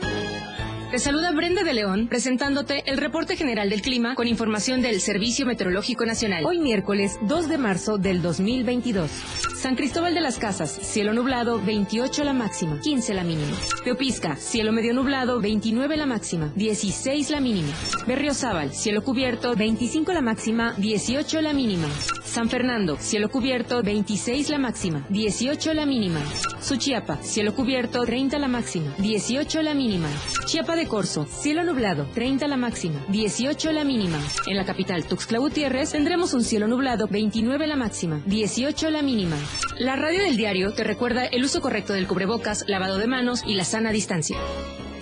Te 0.94 1.00
saluda 1.00 1.32
Brenda 1.32 1.64
de 1.64 1.74
León 1.74 2.06
presentándote 2.06 2.84
el 2.86 2.98
reporte 2.98 3.34
general 3.34 3.68
del 3.68 3.82
clima 3.82 4.14
con 4.14 4.28
información 4.28 4.80
del 4.80 5.00
Servicio 5.00 5.44
Meteorológico 5.44 6.06
Nacional. 6.06 6.44
Hoy 6.46 6.60
miércoles 6.60 7.18
2 7.22 7.48
de 7.48 7.58
marzo 7.58 7.98
del 7.98 8.22
2022. 8.22 9.10
San 9.56 9.74
Cristóbal 9.74 10.14
de 10.14 10.20
las 10.20 10.38
Casas, 10.38 10.70
cielo 10.70 11.12
nublado, 11.12 11.60
28 11.60 12.22
la 12.22 12.32
máxima, 12.32 12.78
15 12.80 13.12
la 13.12 13.24
mínima. 13.24 13.56
Teopisca, 13.82 14.36
cielo 14.36 14.70
medio 14.70 14.94
nublado, 14.94 15.40
29 15.40 15.96
la 15.96 16.06
máxima, 16.06 16.52
16 16.54 17.30
la 17.30 17.40
mínima. 17.40 17.72
Berriozábal, 18.06 18.72
cielo 18.72 19.02
cubierto, 19.02 19.56
25 19.56 20.12
la 20.12 20.20
máxima, 20.20 20.74
18 20.76 21.40
la 21.40 21.52
mínima. 21.54 21.88
San 22.24 22.50
Fernando, 22.50 22.98
cielo 23.00 23.30
cubierto, 23.30 23.82
26 23.82 24.48
la 24.48 24.58
máxima, 24.58 25.06
18 25.08 25.72
la 25.72 25.86
mínima. 25.86 26.20
Suchiapa, 26.60 27.16
cielo 27.22 27.54
cubierto, 27.54 28.04
30 28.04 28.38
la 28.38 28.48
máxima, 28.48 28.94
18 28.98 29.62
la 29.62 29.72
mínima. 29.72 30.08
Chiapa 30.46 30.76
de 30.76 30.83
Cielo 31.26 31.64
nublado, 31.64 32.06
30 32.14 32.46
la 32.48 32.56
máxima, 32.56 33.04
18 33.08 33.72
la 33.72 33.84
mínima. 33.84 34.18
En 34.46 34.56
la 34.56 34.64
capital 34.64 35.04
Tuxtla 35.04 35.38
Gutiérrez 35.38 35.92
tendremos 35.92 36.34
un 36.34 36.42
cielo 36.42 36.68
nublado, 36.68 37.06
29 37.08 37.66
la 37.66 37.76
máxima, 37.76 38.20
18 38.26 38.90
la 38.90 39.02
mínima. 39.02 39.36
La 39.78 39.96
radio 39.96 40.22
del 40.22 40.36
diario 40.36 40.72
te 40.72 40.84
recuerda 40.84 41.26
el 41.26 41.44
uso 41.44 41.60
correcto 41.60 41.92
del 41.92 42.06
cubrebocas, 42.06 42.64
lavado 42.68 42.98
de 42.98 43.06
manos 43.06 43.42
y 43.46 43.54
la 43.54 43.64
sana 43.64 43.90
distancia. 43.90 44.36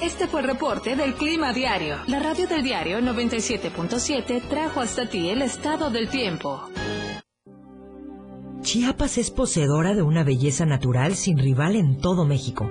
Este 0.02 0.26
fue 0.26 0.40
el 0.40 0.48
reporte 0.48 0.96
del 0.96 1.14
Clima 1.14 1.52
Diario. 1.52 1.98
La 2.08 2.18
radio 2.18 2.48
del 2.48 2.62
diario 2.62 2.98
97.7 3.00 4.48
trajo 4.48 4.80
hasta 4.80 5.08
ti 5.08 5.28
el 5.28 5.42
estado 5.42 5.90
del 5.90 6.08
tiempo. 6.08 6.68
Chiapas 8.62 9.18
es 9.18 9.30
poseedora 9.30 9.94
de 9.94 10.02
una 10.02 10.24
belleza 10.24 10.66
natural 10.66 11.14
sin 11.14 11.38
rival 11.38 11.76
en 11.76 11.98
todo 11.98 12.24
México. 12.24 12.70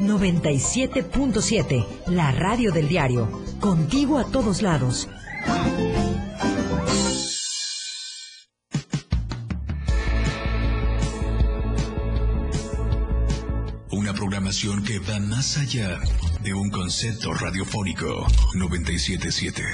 97.7, 0.00 1.86
la 2.06 2.32
radio 2.32 2.72
del 2.72 2.88
diario, 2.88 3.28
contigo 3.60 4.18
a 4.18 4.24
todos 4.24 4.62
lados. 4.62 5.08
Una 13.90 14.12
programación 14.12 14.84
que 14.84 14.98
va 14.98 15.20
más 15.20 15.56
allá 15.58 16.00
de 16.42 16.52
un 16.52 16.70
concepto 16.70 17.32
radiofónico 17.32 18.26
977. 18.54 19.64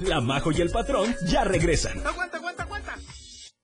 La 0.00 0.20
Majo 0.20 0.52
y 0.52 0.60
el 0.60 0.70
patrón 0.70 1.14
ya 1.26 1.44
regresan. 1.44 2.06
Aguanta, 2.06 2.36
aguanta, 2.36 2.64
aguanta. 2.64 2.96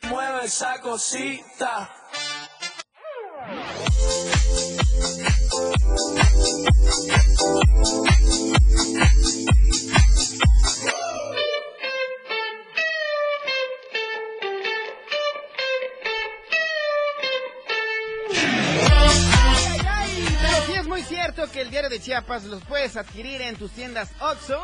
Mueve 0.08 0.46
esa 0.46 0.80
cosita. 0.80 1.90
Que 21.50 21.60
el 21.60 21.70
diario 21.70 21.90
de 21.90 22.00
Chiapas 22.00 22.44
los 22.44 22.62
puedes 22.64 22.96
adquirir 22.96 23.40
en 23.42 23.56
tus 23.56 23.72
tiendas 23.72 24.10
OXO, 24.20 24.60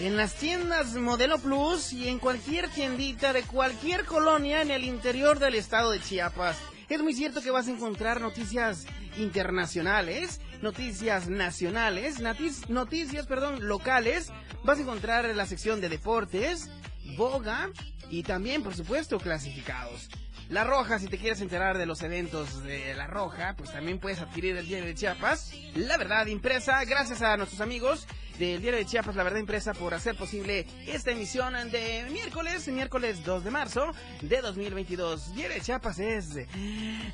en 0.00 0.16
las 0.16 0.34
tiendas 0.34 0.94
Modelo 0.94 1.38
Plus 1.38 1.92
y 1.92 2.08
en 2.08 2.18
cualquier 2.18 2.68
tiendita 2.68 3.32
de 3.32 3.42
cualquier 3.42 4.04
colonia 4.04 4.62
en 4.62 4.70
el 4.70 4.84
interior 4.84 5.38
del 5.38 5.54
estado 5.54 5.90
de 5.90 6.00
Chiapas. 6.00 6.56
Es 6.88 7.02
muy 7.02 7.14
cierto 7.14 7.40
que 7.40 7.50
vas 7.50 7.68
a 7.68 7.70
encontrar 7.70 8.20
noticias 8.20 8.86
internacionales, 9.16 10.40
noticias 10.60 11.28
nacionales, 11.28 12.20
noticias, 12.68 13.26
perdón, 13.26 13.66
locales. 13.66 14.30
Vas 14.64 14.78
a 14.78 14.82
encontrar 14.82 15.24
la 15.34 15.46
sección 15.46 15.80
de 15.80 15.88
deportes, 15.88 16.70
boga 17.16 17.70
y 18.10 18.22
también, 18.22 18.62
por 18.62 18.74
supuesto, 18.74 19.18
clasificados. 19.18 20.08
La 20.48 20.64
Roja, 20.64 20.98
si 20.98 21.06
te 21.08 21.18
quieres 21.18 21.40
enterar 21.40 21.78
de 21.78 21.86
los 21.86 22.02
eventos 22.02 22.62
de 22.62 22.94
La 22.94 23.06
Roja, 23.06 23.54
pues 23.56 23.72
también 23.72 23.98
puedes 23.98 24.20
adquirir 24.20 24.56
el 24.56 24.66
diario 24.66 24.86
de 24.86 24.94
Chiapas. 24.94 25.52
La 25.74 25.96
verdad 25.96 26.26
impresa, 26.26 26.84
gracias 26.84 27.22
a 27.22 27.36
nuestros 27.36 27.60
amigos 27.60 28.06
del 28.38 28.60
Diario 28.60 28.78
de 28.80 28.86
Chiapas, 28.86 29.16
La 29.16 29.22
Verdad 29.22 29.38
Impresa, 29.38 29.74
por 29.74 29.94
hacer 29.94 30.16
posible 30.16 30.66
esta 30.86 31.12
emisión 31.12 31.54
de 31.70 32.06
miércoles, 32.10 32.66
miércoles 32.68 33.24
2 33.24 33.44
de 33.44 33.50
marzo 33.50 33.92
de 34.22 34.40
2022. 34.40 35.34
Diario 35.34 35.56
de 35.56 35.62
Chiapas 35.62 35.98
es 35.98 36.36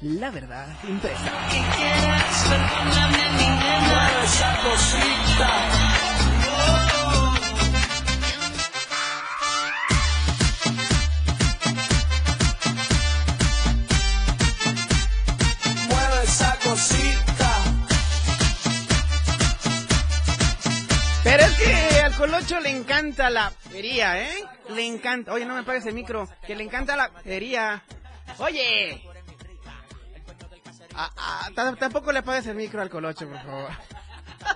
La 0.00 0.30
Verdad 0.30 0.68
Impresa. 0.88 1.30
Colocho 22.20 22.60
le 22.60 22.68
encanta 22.68 23.30
la 23.30 23.50
feria, 23.50 24.20
¿eh? 24.20 24.44
Le 24.68 24.86
encanta. 24.86 25.32
Oye, 25.32 25.46
no 25.46 25.54
me 25.54 25.62
pagues 25.62 25.86
el 25.86 25.94
micro. 25.94 26.28
Que 26.46 26.54
le 26.54 26.62
encanta 26.62 26.94
la 26.94 27.08
feria. 27.08 27.82
Oye. 28.36 29.02
Ah, 30.94 31.10
ah, 31.16 31.48
tampoco 31.78 32.12
le 32.12 32.22
pagues 32.22 32.46
el 32.48 32.56
micro 32.56 32.82
al 32.82 32.90
Colocho, 32.90 33.26
por 33.26 33.38
favor. 33.38 33.70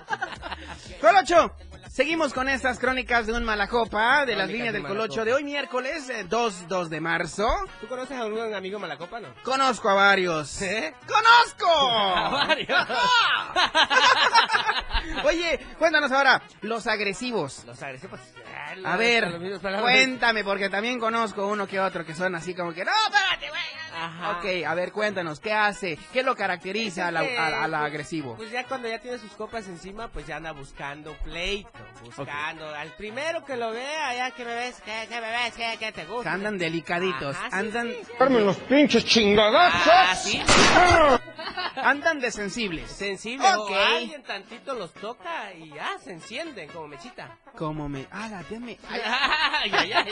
Colocho, 1.01 1.55
seguimos 1.95 2.33
con 2.33 2.49
estas 2.49 2.77
crónicas 2.77 3.25
de 3.25 3.31
un 3.31 3.45
malacopa 3.45 4.25
de 4.25 4.35
las 4.35 4.49
líneas 4.49 4.73
de 4.73 4.79
del 4.79 4.81
un 4.81 4.87
Colocho 4.89 5.23
de 5.23 5.33
hoy 5.33 5.45
miércoles 5.45 6.09
eh, 6.09 6.25
2, 6.27 6.67
2 6.67 6.89
de 6.89 6.99
marzo. 6.99 7.47
¿Tú 7.79 7.87
conoces 7.87 8.17
a 8.17 8.23
algún 8.23 8.53
amigo 8.53 8.79
malacopa, 8.79 9.21
no? 9.21 9.29
Conozco 9.43 9.87
a 9.87 9.93
varios. 9.93 10.61
¿Eh? 10.61 10.93
¡Conozco! 11.07 11.65
A 12.15 12.29
varios. 12.47 12.79
Oye, 15.23 15.59
cuéntanos 15.77 16.11
ahora, 16.11 16.41
los 16.61 16.87
agresivos. 16.87 17.63
Los 17.65 17.81
agresivos. 17.81 18.19
ah, 18.83 18.93
A 18.93 18.97
ver, 18.97 19.31
cuéntame, 19.81 20.43
porque 20.43 20.69
también 20.69 20.99
conozco 20.99 21.47
uno 21.47 21.67
que 21.67 21.79
otro 21.79 22.05
que 22.05 22.13
son 22.13 22.35
así 22.35 22.53
como 22.53 22.73
que, 22.73 22.83
no, 22.83 22.91
espérate, 23.07 23.49
güey. 23.49 23.61
Ajá. 23.97 24.31
Ok, 24.31 24.45
a 24.67 24.75
ver, 24.75 24.91
cuéntanos, 24.91 25.39
¿qué 25.39 25.53
hace? 25.53 25.97
¿Qué 26.11 26.23
lo 26.23 26.35
caracteriza 26.35 27.07
al, 27.07 27.17
pues, 27.17 27.73
agresivo? 27.73 28.35
Pues 28.35 28.51
ya 28.51 28.65
cuando 28.65 28.89
ya 28.89 28.99
tiene 28.99 29.17
sus 29.17 29.31
copas 29.31 29.67
encima, 29.67 30.09
pues 30.09 30.27
ya 30.27 30.35
anda 30.35 30.51
buscando 30.51 31.13
pleito, 31.23 31.69
buscando 32.03 32.67
al 32.75 32.89
primero 32.93 33.43
que 33.45 33.55
lo 33.57 33.71
vea, 33.71 34.13
ya 34.15 34.31
que 34.31 34.45
me 34.45 34.53
ves, 34.55 34.81
que, 34.81 35.07
que 35.07 35.21
me 35.21 35.29
ves, 35.31 35.53
que, 35.55 35.77
que 35.79 35.91
te 35.91 36.01
Que 36.01 36.07
gusta. 36.07 36.31
andan 36.33 36.57
delicaditos, 36.57 37.35
Ajá, 37.35 37.49
sí, 37.49 37.55
andan... 37.55 37.89
sí. 37.89 38.11
¡Carmen, 38.17 38.45
los 38.45 38.57
pinches 38.57 39.05
chingadazos! 39.05 39.91
Ah, 39.93 40.15
sí. 40.15 40.41
Andan 41.77 42.19
de 42.19 42.31
sensibles. 42.31 42.89
Sensible, 42.91 43.45
Ok. 43.55 43.71
o 43.71 43.75
alguien 43.75 44.23
tantito 44.23 44.73
los 44.75 44.93
toca 44.93 45.53
y 45.53 45.69
ya 45.69 45.97
se 46.03 46.11
encienden 46.13 46.69
como 46.69 46.87
mechita. 46.87 47.37
Como 47.55 47.87
me... 47.89 48.07
¡Ah, 48.11 48.41
dame! 48.49 48.77
Ay, 48.89 49.71
ay, 49.73 49.91
ay. 49.93 50.11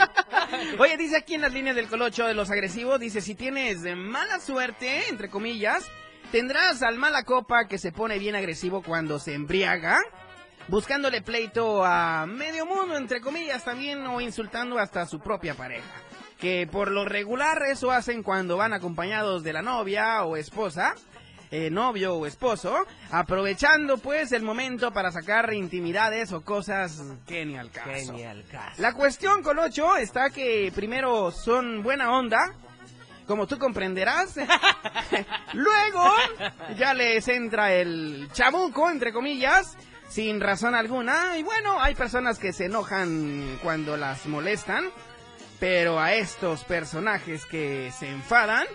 Oye, 0.79 0.97
dice 0.97 1.17
aquí 1.17 1.35
en 1.35 1.41
las 1.41 1.53
líneas 1.53 1.75
del 1.75 1.87
colocho 1.87 2.27
de 2.27 2.33
los 2.33 2.49
agresivos, 2.51 2.99
dice, 2.99 3.21
si 3.21 3.35
tienes 3.35 3.81
de 3.81 3.95
mala 3.95 4.39
suerte, 4.39 5.09
entre 5.09 5.29
comillas, 5.29 5.85
tendrás 6.31 6.81
al 6.83 6.97
mala 6.97 7.23
copa 7.23 7.65
que 7.67 7.77
se 7.77 7.91
pone 7.91 8.19
bien 8.19 8.35
agresivo 8.35 8.81
cuando 8.81 9.19
se 9.19 9.33
embriaga, 9.33 9.99
buscándole 10.67 11.21
pleito 11.21 11.83
a 11.83 12.25
medio 12.25 12.65
mundo, 12.65 12.97
entre 12.97 13.21
comillas, 13.21 13.63
también, 13.63 14.05
o 14.07 14.21
insultando 14.21 14.79
hasta 14.79 15.01
a 15.01 15.05
su 15.05 15.19
propia 15.19 15.55
pareja. 15.55 16.01
Que 16.39 16.67
por 16.69 16.91
lo 16.91 17.05
regular 17.05 17.63
eso 17.63 17.91
hacen 17.91 18.23
cuando 18.23 18.57
van 18.57 18.73
acompañados 18.73 19.43
de 19.43 19.53
la 19.53 19.61
novia 19.61 20.23
o 20.25 20.35
esposa, 20.35 20.95
eh, 21.51 21.69
novio 21.69 22.15
o 22.15 22.25
esposo, 22.25 22.85
aprovechando 23.11 23.97
pues 23.99 24.31
el 24.31 24.41
momento 24.41 24.91
para 24.91 25.11
sacar 25.11 25.53
intimidades 25.53 26.33
o 26.33 26.41
cosas 26.41 27.01
que 27.27 27.45
ni 27.45 27.57
al 27.57 27.69
caso. 27.69 28.15
Caso. 28.51 28.81
La 28.81 28.93
cuestión, 28.93 29.43
Colocho, 29.43 29.95
está 29.97 30.31
que 30.31 30.71
primero 30.75 31.31
son 31.31 31.83
buena 31.83 32.11
onda, 32.11 32.55
como 33.27 33.47
tú 33.47 33.57
comprenderás. 33.57 34.35
Luego 35.53 36.11
ya 36.77 36.93
les 36.93 37.27
entra 37.27 37.73
el 37.73 38.29
chamuco, 38.33 38.89
entre 38.89 39.13
comillas, 39.13 39.77
sin 40.09 40.39
razón 40.39 40.75
alguna. 40.75 41.37
Y 41.37 41.43
bueno, 41.43 41.81
hay 41.81 41.95
personas 41.95 42.39
que 42.39 42.53
se 42.53 42.65
enojan 42.65 43.59
cuando 43.61 43.97
las 43.97 44.25
molestan, 44.25 44.89
pero 45.59 45.99
a 45.99 46.13
estos 46.13 46.63
personajes 46.63 47.45
que 47.45 47.91
se 47.97 48.09
enfadan, 48.09 48.67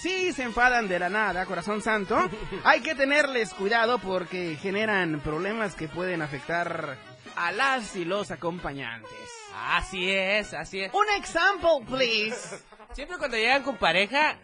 Sí, 0.00 0.32
se 0.32 0.44
enfadan 0.44 0.86
de 0.86 1.00
la 1.00 1.08
nada, 1.08 1.44
corazón 1.44 1.82
santo. 1.82 2.16
Hay 2.64 2.82
que 2.82 2.94
tenerles 2.94 3.52
cuidado 3.52 3.98
porque 3.98 4.54
generan 4.54 5.18
problemas 5.18 5.74
que 5.74 5.88
pueden 5.88 6.22
afectar 6.22 6.96
a 7.34 7.50
las 7.50 7.96
y 7.96 8.04
los 8.04 8.30
acompañantes. 8.30 9.10
Así 9.56 10.08
es, 10.08 10.54
así 10.54 10.82
es. 10.82 10.94
Un 10.94 11.06
example, 11.16 11.84
please. 11.88 12.62
Siempre 12.92 13.18
cuando 13.18 13.36
llegan 13.36 13.64
con 13.64 13.76
pareja, 13.76 14.36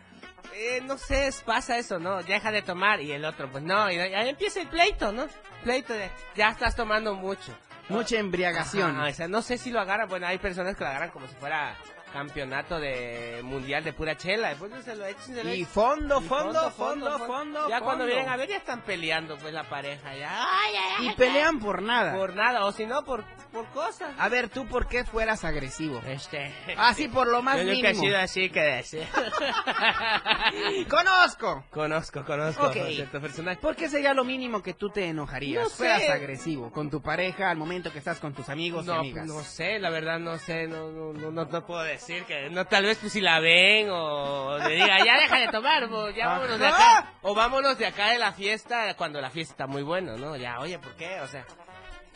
eh, 0.53 0.81
no 0.85 0.99
sé, 0.99 1.31
pasa 1.45 1.79
eso, 1.79 1.99
¿no? 1.99 2.23
Deja 2.23 2.51
de 2.53 2.63
tomar 2.63 3.01
y 3.01 3.13
el 3.13 3.25
otro, 3.25 3.51
pues 3.51 3.63
no, 3.63 3.91
y 3.91 3.99
ahí 3.99 4.29
empieza 4.29 4.61
el 4.61 4.69
pleito, 4.69 5.13
¿no? 5.13 5.27
Pleito 5.63 5.93
de, 5.93 6.11
ya 6.35 6.51
estás 6.51 6.77
tomando 6.77 7.15
mucho. 7.15 7.53
Mucha 7.89 8.19
embriagación. 8.19 8.97
Ajá, 8.97 9.09
o 9.09 9.13
sea, 9.13 9.29
no 9.29 9.43
sé 9.43 9.59
si 9.59 9.71
lo 9.71 9.81
agarran, 9.81 10.09
bueno, 10.09 10.27
hay 10.27 10.39
personas 10.39 10.77
que 10.77 10.85
lo 10.85 10.91
agarran 10.91 11.11
como 11.11 11.27
si 11.27 11.35
fuera 11.35 11.77
campeonato 12.15 12.79
de 12.81 13.41
mundial 13.45 13.85
de 13.85 13.93
pura 13.93 14.17
chela, 14.17 14.49
después 14.51 14.71
se 14.85 14.95
lo 14.97 15.05
se 15.19 15.45
lo 15.45 15.51
Y 15.53 15.61
echan. 15.63 15.67
fondo, 15.73 16.21
Y 16.23 16.25
fondo, 16.27 16.71
fondo, 16.71 17.19
fondo, 17.27 17.69
Ya 17.69 17.81
cuando 17.81 18.05
fondo. 18.05 18.07
vienen 18.07 18.29
a 18.29 18.37
ver 18.37 18.49
ya 18.49 18.57
están 18.57 18.81
peleando 18.83 19.37
pues 19.37 19.53
la 19.53 19.65
pareja, 19.69 20.15
ya. 20.15 20.31
Ay, 20.43 20.75
ay, 20.77 20.93
ay, 21.01 21.09
Y 21.09 21.13
pelean 21.17 21.59
por 21.59 21.83
nada. 21.83 22.15
Por 22.17 22.35
nada, 22.35 22.65
o 22.65 22.73
si 22.73 22.87
no, 22.87 23.05
por, 23.05 23.25
por 23.53 23.67
cosas. 23.71 24.15
A 24.17 24.29
ver, 24.29 24.49
¿tú 24.49 24.67
por 24.67 24.87
qué 24.87 25.05
fueras 25.05 25.45
agresivo? 25.45 26.01
Este. 26.07 26.55
Así 26.79 27.09
por 27.09 27.27
lo 27.27 27.43
más 27.43 27.57
Yo 27.59 27.65
nunca 27.65 27.89
he 27.89 27.93
mínimo. 27.93 28.05
sido 28.05 28.19
así 28.19 28.49
que 28.49 28.61
decir. 28.61 29.07
¡Conozco! 30.89 31.65
Conozco, 31.71 32.25
conozco 32.25 32.67
a 32.67 32.73
cierto 32.73 33.21
personaje. 33.21 33.59
¿Por 33.61 33.75
qué 33.77 33.89
sería 33.89 34.15
lo 34.15 34.25
mínimo 34.25 34.63
que 34.63 34.75
tú 34.75 34.89
te 34.91 35.07
enojarías? 35.09 35.65
No 35.65 35.69
sé. 35.69 35.77
Fueras 35.77 36.09
agresivo 36.11 36.71
con 36.71 36.91
tu 36.91 37.03
pareja 37.03 37.51
al 37.51 37.57
momento 37.57 37.93
que 37.93 37.99
estás 37.99 38.21
con 38.21 38.33
tus 38.35 38.49
amigos 38.49 38.85
y 38.85 38.89
No, 38.89 38.95
amigas. 39.01 39.27
no 39.27 39.43
sé, 39.43 39.79
la 39.81 39.91
verdad 39.91 40.19
no 40.21 40.39
sé, 40.39 40.69
no, 40.69 40.91
no, 40.91 41.13
no, 41.13 41.45
no 41.45 41.67
puedo 41.67 41.83
decir 41.83 42.04
que, 42.07 42.51
no, 42.51 42.67
tal 42.67 42.85
vez 42.85 42.99
pues 42.99 43.13
si 43.13 43.21
la 43.21 43.41
ven 43.41 43.89
o 43.91 44.59
le 44.59 44.75
diga, 44.75 45.05
ya 45.05 45.21
deja 45.21 45.39
de 45.39 45.49
tomar, 45.49 45.89
pues, 45.89 46.15
ya 46.15 46.29
vámonos 46.29 46.59
de 46.59 46.67
acá, 46.67 47.13
o 47.23 47.35
vámonos 47.35 47.79
de 47.79 47.87
acá 47.87 48.11
de 48.11 48.19
la 48.19 48.33
fiesta 48.33 48.95
cuando 48.95 49.21
la 49.21 49.31
fiesta 49.31 49.53
está 49.53 49.67
muy 49.67 49.83
buena, 49.83 50.17
¿no? 50.17 50.37
Ya, 50.37 50.61
oye, 50.61 50.79
¿por 50.79 50.95
qué? 50.97 51.21
O 51.21 51.29
sea, 51.29 51.45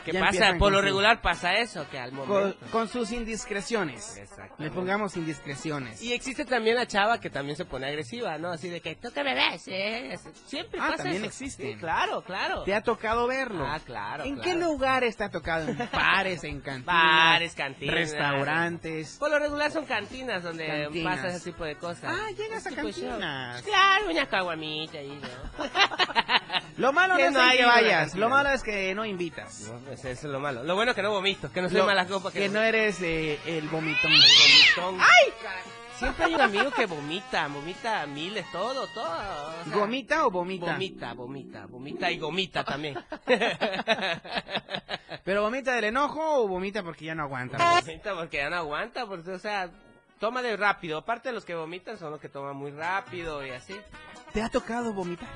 ¿qué 0.04 0.12
Ya 0.12 0.20
pasa? 0.20 0.48
Por 0.50 0.58
con 0.58 0.72
lo 0.74 0.80
regular 0.82 1.20
pasa 1.20 1.54
eso, 1.54 1.86
que 1.90 1.98
al 1.98 2.10
Con, 2.10 2.26
momento. 2.28 2.58
con 2.70 2.88
sus 2.88 3.12
indiscreciones. 3.12 4.20
Le 4.58 4.70
pongamos 4.70 5.16
indiscreciones. 5.16 6.02
Y 6.02 6.12
existe 6.12 6.44
también 6.44 6.76
la 6.76 6.86
chava 6.86 7.20
que 7.20 7.30
también 7.30 7.56
se 7.56 7.64
pone 7.64 7.86
agresiva, 7.86 8.38
¿no? 8.38 8.50
Así 8.52 8.68
de 8.68 8.80
que, 8.80 8.96
tú 8.96 9.10
que 9.12 9.22
me 9.24 9.34
ves, 9.34 9.64
¿eh? 9.68 10.16
Siempre 10.46 10.80
Ah, 10.80 10.88
pasa 10.90 11.02
también 11.04 11.22
eso. 11.24 11.26
existe. 11.30 11.72
Sí, 11.72 11.78
claro, 11.78 12.22
claro. 12.22 12.62
¿Te 12.64 12.74
ha 12.74 12.82
tocado 12.82 13.26
verlo? 13.26 13.66
Ah, 13.66 13.80
claro, 13.84 14.24
¿En 14.24 14.34
claro. 14.36 14.50
qué 14.50 14.56
lugares 14.56 15.16
te 15.16 15.24
ha 15.24 15.30
tocado? 15.30 15.68
¿En 15.68 15.76
bares, 15.92 16.44
en 16.44 16.60
cantinas? 16.60 16.86
Bares, 16.86 17.54
cantinas. 17.54 17.94
Restaurantes. 17.94 19.16
Por 19.18 19.30
lo 19.30 19.38
regular 19.38 19.70
son 19.70 19.84
cantinas 19.86 20.42
donde 20.42 20.66
Cantinas. 20.66 21.16
pasa 21.16 21.28
ese 21.36 21.50
tipo 21.52 21.64
de 21.64 21.76
cosas. 21.76 22.04
Ah, 22.14 22.30
llegas 22.36 22.66
a 22.66 22.70
de 22.70 22.76
show. 22.76 22.84
cantinas. 22.84 23.62
Claro, 23.62 24.10
una 24.10 24.26
caguamita 24.26 24.98
ahí, 24.98 25.20
¿no? 25.20 25.64
Lo 26.78 26.92
malo 26.92 27.14
no 27.14 27.18
Que 27.18 27.26
es 27.26 27.32
no 27.32 27.40
el 27.42 27.48
hay 27.50 27.58
que 27.58 27.64
vayas, 27.66 28.14
lo 28.14 28.28
malo 28.28 28.48
es 28.50 28.62
que 28.62 28.94
no 28.94 29.04
invitas. 29.04 29.68
No, 29.72 29.78
pues 29.80 30.04
eso 30.04 30.26
es 30.28 30.32
lo 30.32 30.38
malo. 30.40 30.62
Lo 30.64 30.74
bueno 30.76 30.94
que 30.94 31.02
no 31.02 31.10
vomito, 31.10 31.50
que 31.52 31.60
no 31.60 31.68
soy 31.68 31.78
Lo- 31.78 31.86
mala 31.86 32.06
copa. 32.06 32.30
que 32.32 32.48
no 32.48 32.62
eres 32.62 33.00
eh, 33.02 33.38
el 33.46 33.68
vomitón. 33.68 34.12
vomitón. 34.12 35.00
¡Ay! 35.00 35.32
Siempre 35.98 36.26
hay 36.26 36.34
un 36.36 36.40
amigo 36.40 36.70
que 36.70 36.86
vomita, 36.86 37.48
vomita 37.48 38.06
miles, 38.06 38.46
todo, 38.52 38.86
todo. 38.94 39.04
o 39.04 39.64
sea, 39.64 39.74
¿Gomita 39.74 40.26
o 40.26 40.30
vomita? 40.30 40.72
Vomita, 40.74 41.12
vomita, 41.14 41.66
vomita 41.66 42.10
y 42.12 42.18
gomita 42.20 42.62
también. 42.62 42.96
¿Pero 45.24 45.42
vomita 45.42 45.74
del 45.74 45.84
enojo 45.84 46.42
o 46.44 46.48
vomita 46.48 46.84
porque 46.84 47.06
ya 47.06 47.14
no 47.16 47.24
aguanta? 47.24 47.58
Vomita 47.80 48.14
porque 48.14 48.36
ya 48.36 48.50
no 48.50 48.56
aguanta, 48.56 49.06
porque, 49.06 49.30
o 49.32 49.38
sea, 49.40 49.70
toma 50.20 50.40
de 50.42 50.56
rápido. 50.56 50.98
Aparte, 50.98 51.32
los 51.32 51.44
que 51.44 51.56
vomitan 51.56 51.98
son 51.98 52.12
los 52.12 52.20
que 52.20 52.28
toman 52.28 52.54
muy 52.56 52.70
rápido 52.70 53.44
y 53.44 53.50
así. 53.50 53.74
¿Te 54.32 54.40
ha 54.42 54.48
tocado 54.48 54.92
vomitar? 54.92 55.28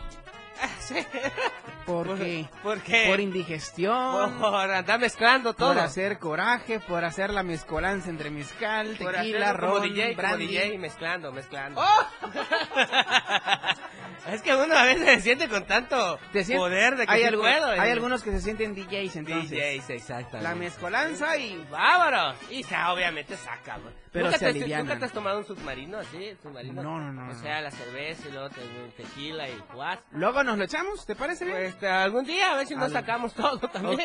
¿Por 1.87 2.19
qué? 2.19 2.49
¿Por 2.63 2.81
qué? 2.81 3.07
Por 3.09 3.21
indigestión. 3.21 4.39
Por 4.39 4.71
andar 4.71 5.01
mezclando 5.01 5.55
todo. 5.55 5.69
Por 5.75 5.79
hacer 5.79 6.19
coraje, 6.19 6.81
por 6.81 7.05
hacer 7.05 7.31
la 7.31 7.43
mezcolanza 7.43 8.11
entre 8.11 8.31
mezcal, 8.31 8.97
Por 8.99 9.13
tequila, 9.13 9.51
hacerlo 9.51 9.69
como 9.69 9.79
ron, 9.81 9.89
DJ, 9.89 10.03
como 10.15 10.17
brandy. 10.17 10.47
DJ, 10.47 10.79
mezclando, 10.79 11.33
mezclando. 11.33 11.81
¡Oh! 11.81 12.07
es 14.29 14.43
que 14.43 14.55
uno 14.55 14.75
a 14.77 14.85
veces 14.85 15.05
se 15.07 15.21
siente 15.21 15.49
con 15.49 15.65
tanto 15.67 16.19
poder 16.57 16.97
de 16.97 17.07
que 17.07 17.13
hay, 17.13 17.23
sí 17.23 17.29
algu- 17.29 17.41
puedo. 17.41 17.67
hay 17.67 17.91
algunos 17.91 18.23
que 18.23 18.31
se 18.31 18.41
sienten 18.41 18.75
DJs 18.75 19.17
entonces. 19.17 19.51
DJs, 19.51 19.91
exactamente. 19.91 20.43
La 20.49 20.55
mezcolanza 20.55 21.37
y... 21.37 21.65
¡Vámonos! 21.71 22.37
Y 22.51 22.63
sa- 22.63 22.93
obviamente 22.93 23.37
saca. 23.37 23.79
Pero 24.13 24.27
¿Nunca, 24.27 24.39
se 24.39 24.45
te, 24.45 24.51
alivianan. 24.51 24.87
¿Nunca 24.87 24.99
te 24.99 25.05
has 25.07 25.13
tomado 25.13 25.39
un 25.39 25.47
submarino 25.47 25.99
así? 25.99 26.37
¿Submarino? 26.43 26.83
No, 26.83 26.99
no, 27.01 27.13
no, 27.13 27.31
O 27.33 27.35
sea, 27.35 27.61
la 27.63 27.71
cerveza 27.71 28.29
y 28.29 28.33
luego 28.33 28.51
te- 28.51 29.03
tequila 29.03 29.49
y 29.49 29.59
what? 29.75 29.99
Luego 30.13 30.45
nos 30.45 30.59
lo 30.59 30.65
echamos, 30.65 31.05
¿te 31.07 31.17
parece 31.17 31.45
bien? 31.45 31.57
Pues 31.79 31.83
algún 31.91 32.25
día 32.25 32.53
a 32.53 32.57
ver 32.57 32.67
si 32.67 32.75
nos 32.77 32.93
sacamos 32.93 33.33
todo 33.35 33.59
también. 33.59 34.01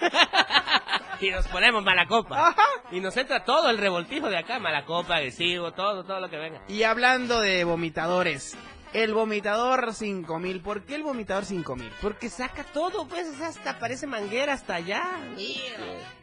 y 1.20 1.30
nos 1.30 1.46
ponemos 1.48 1.84
mala 1.84 2.06
copa. 2.06 2.54
Y 2.90 3.00
nos 3.00 3.16
entra 3.16 3.44
todo 3.44 3.68
el 3.70 3.78
revoltijo 3.78 4.28
de 4.30 4.38
acá, 4.38 4.58
mala 4.58 4.84
copa, 4.84 5.16
agresivo, 5.16 5.72
todo, 5.72 6.04
todo 6.04 6.20
lo 6.20 6.30
que 6.30 6.36
venga. 6.38 6.62
Y 6.68 6.82
hablando 6.82 7.40
de 7.40 7.64
vomitadores, 7.64 8.56
el 8.92 9.14
vomitador 9.14 9.94
5000. 9.94 10.60
¿Por 10.60 10.82
qué 10.84 10.96
el 10.96 11.02
vomitador 11.02 11.44
5000? 11.44 11.90
Porque 12.00 12.28
saca 12.28 12.64
todo, 12.64 13.06
pues, 13.08 13.40
hasta 13.40 13.78
parece 13.78 14.06
manguera 14.06 14.54
hasta 14.54 14.76
allá. 14.76 15.04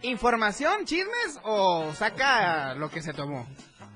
¿Información, 0.01 0.85
chismes 0.85 1.39
o 1.43 1.93
saca 1.93 2.73
lo 2.75 2.89
que 2.89 3.01
se 3.01 3.13
tomó? 3.13 3.47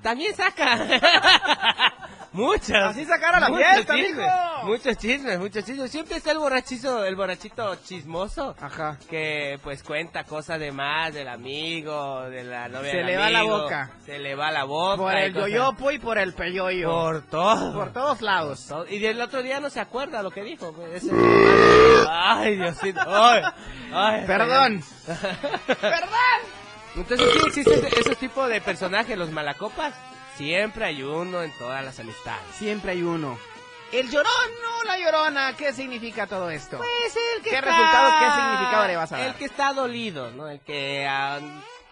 También 0.01 0.35
saca. 0.35 0.87
Muchas. 2.33 2.91
Así 2.91 3.03
sacar 3.05 3.35
a 3.35 3.39
la 3.41 3.49
Muchos 3.49 3.67
fiesta, 3.73 3.93
chismes. 3.93 4.29
Muchos 4.63 4.97
chismes, 4.97 5.39
muchos 5.39 5.65
chismes. 5.65 5.91
Siempre 5.91 6.15
está 6.15 6.31
el 6.31 6.37
borrachizo, 6.37 7.03
el 7.03 7.15
borrachito 7.17 7.75
chismoso. 7.83 8.55
Ajá. 8.61 8.97
Que 9.09 9.59
pues 9.61 9.83
cuenta 9.83 10.23
cosas 10.23 10.57
de 10.59 10.71
más 10.71 11.13
del 11.13 11.27
amigo, 11.27 12.21
de 12.29 12.43
la 12.45 12.69
novia 12.69 12.91
Se 12.91 12.97
del 12.97 13.05
le 13.07 13.17
va 13.17 13.29
la 13.29 13.39
amigo. 13.39 13.57
boca. 13.63 13.91
Se 14.05 14.17
le 14.19 14.35
va 14.35 14.49
la 14.51 14.63
boca. 14.63 14.95
Por 14.97 15.13
el 15.15 15.33
yoyopo 15.33 15.91
y 15.91 15.99
por 15.99 16.17
el 16.17 16.33
peyoyo. 16.33 16.89
Por 16.89 17.21
todo. 17.27 17.73
Por 17.73 17.91
todos 17.91 18.21
lados. 18.21 18.65
todo. 18.67 18.85
Y 18.87 18.99
del 18.99 19.19
otro 19.21 19.43
día 19.43 19.59
no 19.59 19.69
se 19.69 19.81
acuerda 19.81 20.23
lo 20.23 20.31
que 20.31 20.43
dijo. 20.43 20.71
pues, 20.73 21.03
ese- 21.03 21.11
Ay, 22.09 22.55
Diosito. 22.55 23.01
Ay, 23.07 23.43
ay, 23.93 24.23
Perdón. 24.25 24.81
Perdón. 25.67 26.41
Entonces 26.95 27.29
sí 27.33 27.39
existen 27.47 27.85
esos 27.99 28.17
tipos 28.17 28.47
de 28.49 28.61
personajes, 28.61 29.17
los 29.17 29.31
malacopas. 29.31 29.93
Siempre 30.41 30.85
hay 30.85 31.03
uno 31.03 31.43
en 31.43 31.51
todas 31.59 31.85
las 31.85 31.99
amistades. 31.99 32.43
Siempre 32.57 32.93
hay 32.93 33.03
uno. 33.03 33.37
El 33.91 34.09
llorón, 34.09 34.31
no 34.63 34.83
la 34.85 34.97
llorona. 34.97 35.55
¿Qué 35.55 35.71
significa 35.71 36.25
todo 36.25 36.49
esto? 36.49 36.77
Pues 36.79 37.15
el 37.37 37.43
que 37.43 37.49
¿Qué 37.51 37.55
está- 37.57 37.69
resultado, 37.69 38.11
qué 38.19 38.41
significado 38.41 38.87
le 38.87 38.95
vas 38.95 39.11
a 39.11 39.17
dar? 39.17 39.27
El 39.27 39.35
que 39.35 39.45
está 39.45 39.73
dolido, 39.73 40.31
¿no? 40.31 40.47
El 40.47 40.59
que, 40.61 41.05
ah, 41.07 41.39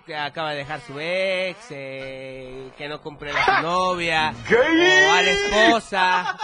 que 0.06 0.16
acaba 0.18 0.52
de 0.52 0.58
dejar 0.58 0.82
su 0.82 1.00
ex, 1.00 1.58
eh, 1.70 2.72
que 2.76 2.88
no 2.88 3.00
cumple 3.02 3.32
a 3.38 3.45
su 3.45 3.62
novia, 3.62 4.34
o 4.50 5.12
a 5.14 5.22
la 5.22 5.30
esposa, 5.32 6.38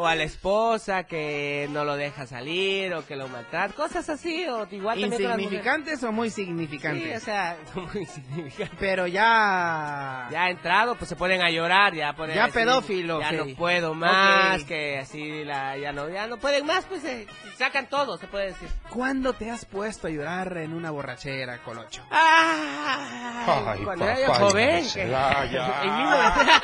o 0.00 0.06
a 0.06 0.14
la 0.14 0.22
esposa 0.24 1.04
que 1.04 1.68
no 1.72 1.84
lo 1.84 1.94
deja 1.94 2.26
salir, 2.26 2.94
o 2.94 3.04
que 3.06 3.16
lo 3.16 3.28
maltrata, 3.28 3.74
cosas 3.74 4.08
así, 4.08 4.46
o 4.46 4.66
igual. 4.70 4.98
¿Insignificantes 4.98 6.02
o 6.04 6.10
muy 6.10 6.30
Sí, 6.30 6.46
significantes? 6.46 7.20
o 7.20 7.24
sea, 7.26 7.58
muy 7.74 8.00
insignificantes. 8.00 8.78
Pero 8.80 9.06
ya... 9.06 10.26
Ya 10.30 10.48
entrado, 10.48 10.94
pues 10.94 11.10
se 11.10 11.16
ponen 11.16 11.42
a 11.42 11.50
llorar, 11.50 11.92
ya 11.94 12.14
ponen 12.14 12.34
Ya 12.34 12.44
así, 12.44 12.52
pedófilo, 12.54 13.20
Ya 13.20 13.32
no 13.32 13.44
puedo 13.56 13.92
más, 13.92 14.62
Ok. 14.62 14.68
que 14.68 14.98
así 15.00 15.44
la, 15.44 15.76
ya 15.76 15.92
no, 15.92 16.08
ya 16.08 16.26
no 16.28 16.38
pueden 16.38 16.64
más, 16.64 16.86
pues 16.86 17.02
se 17.02 17.26
sacan 17.58 17.86
todo, 17.90 18.16
se 18.16 18.26
puede 18.26 18.46
decir. 18.46 18.68
¿Cuándo 18.88 19.34
te 19.34 19.50
has 19.50 19.66
puesto 19.66 20.06
a 20.06 20.10
llorar 20.10 20.56
en 20.56 20.72
una 20.72 20.90
borrachera, 20.90 21.58
Colocho? 21.58 22.02
Ay, 22.10 23.80
cuando 23.84 24.06
era 24.06 24.18
yo 24.18 24.32
joven. 24.32 24.86
que- 24.94 25.02
en 25.02 25.08
1900 25.08 26.60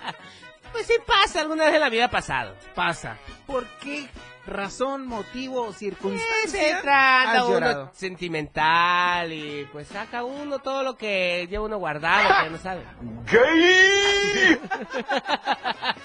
pues 0.80 0.98
sí 0.98 1.04
pasa, 1.06 1.40
alguna 1.42 1.64
vez 1.64 1.74
en 1.74 1.80
la 1.80 1.90
vida 1.90 2.06
ha 2.06 2.10
pasado. 2.10 2.54
Pasa. 2.74 3.18
¿Por 3.46 3.66
qué 3.82 4.08
razón, 4.46 5.06
motivo 5.06 5.66
Pues 5.66 5.76
circunstancia 5.76 6.78
anda 6.78 7.32
has 7.32 7.44
uno 7.44 7.52
llorado? 7.52 7.90
sentimental 7.92 9.30
y 9.32 9.68
pues 9.70 9.88
saca 9.88 10.24
uno 10.24 10.60
todo 10.60 10.82
lo 10.82 10.96
que 10.96 11.46
lleva 11.50 11.66
uno 11.66 11.76
guardado, 11.76 12.44
que 12.44 12.50
no 12.50 12.58
sabe. 12.58 12.82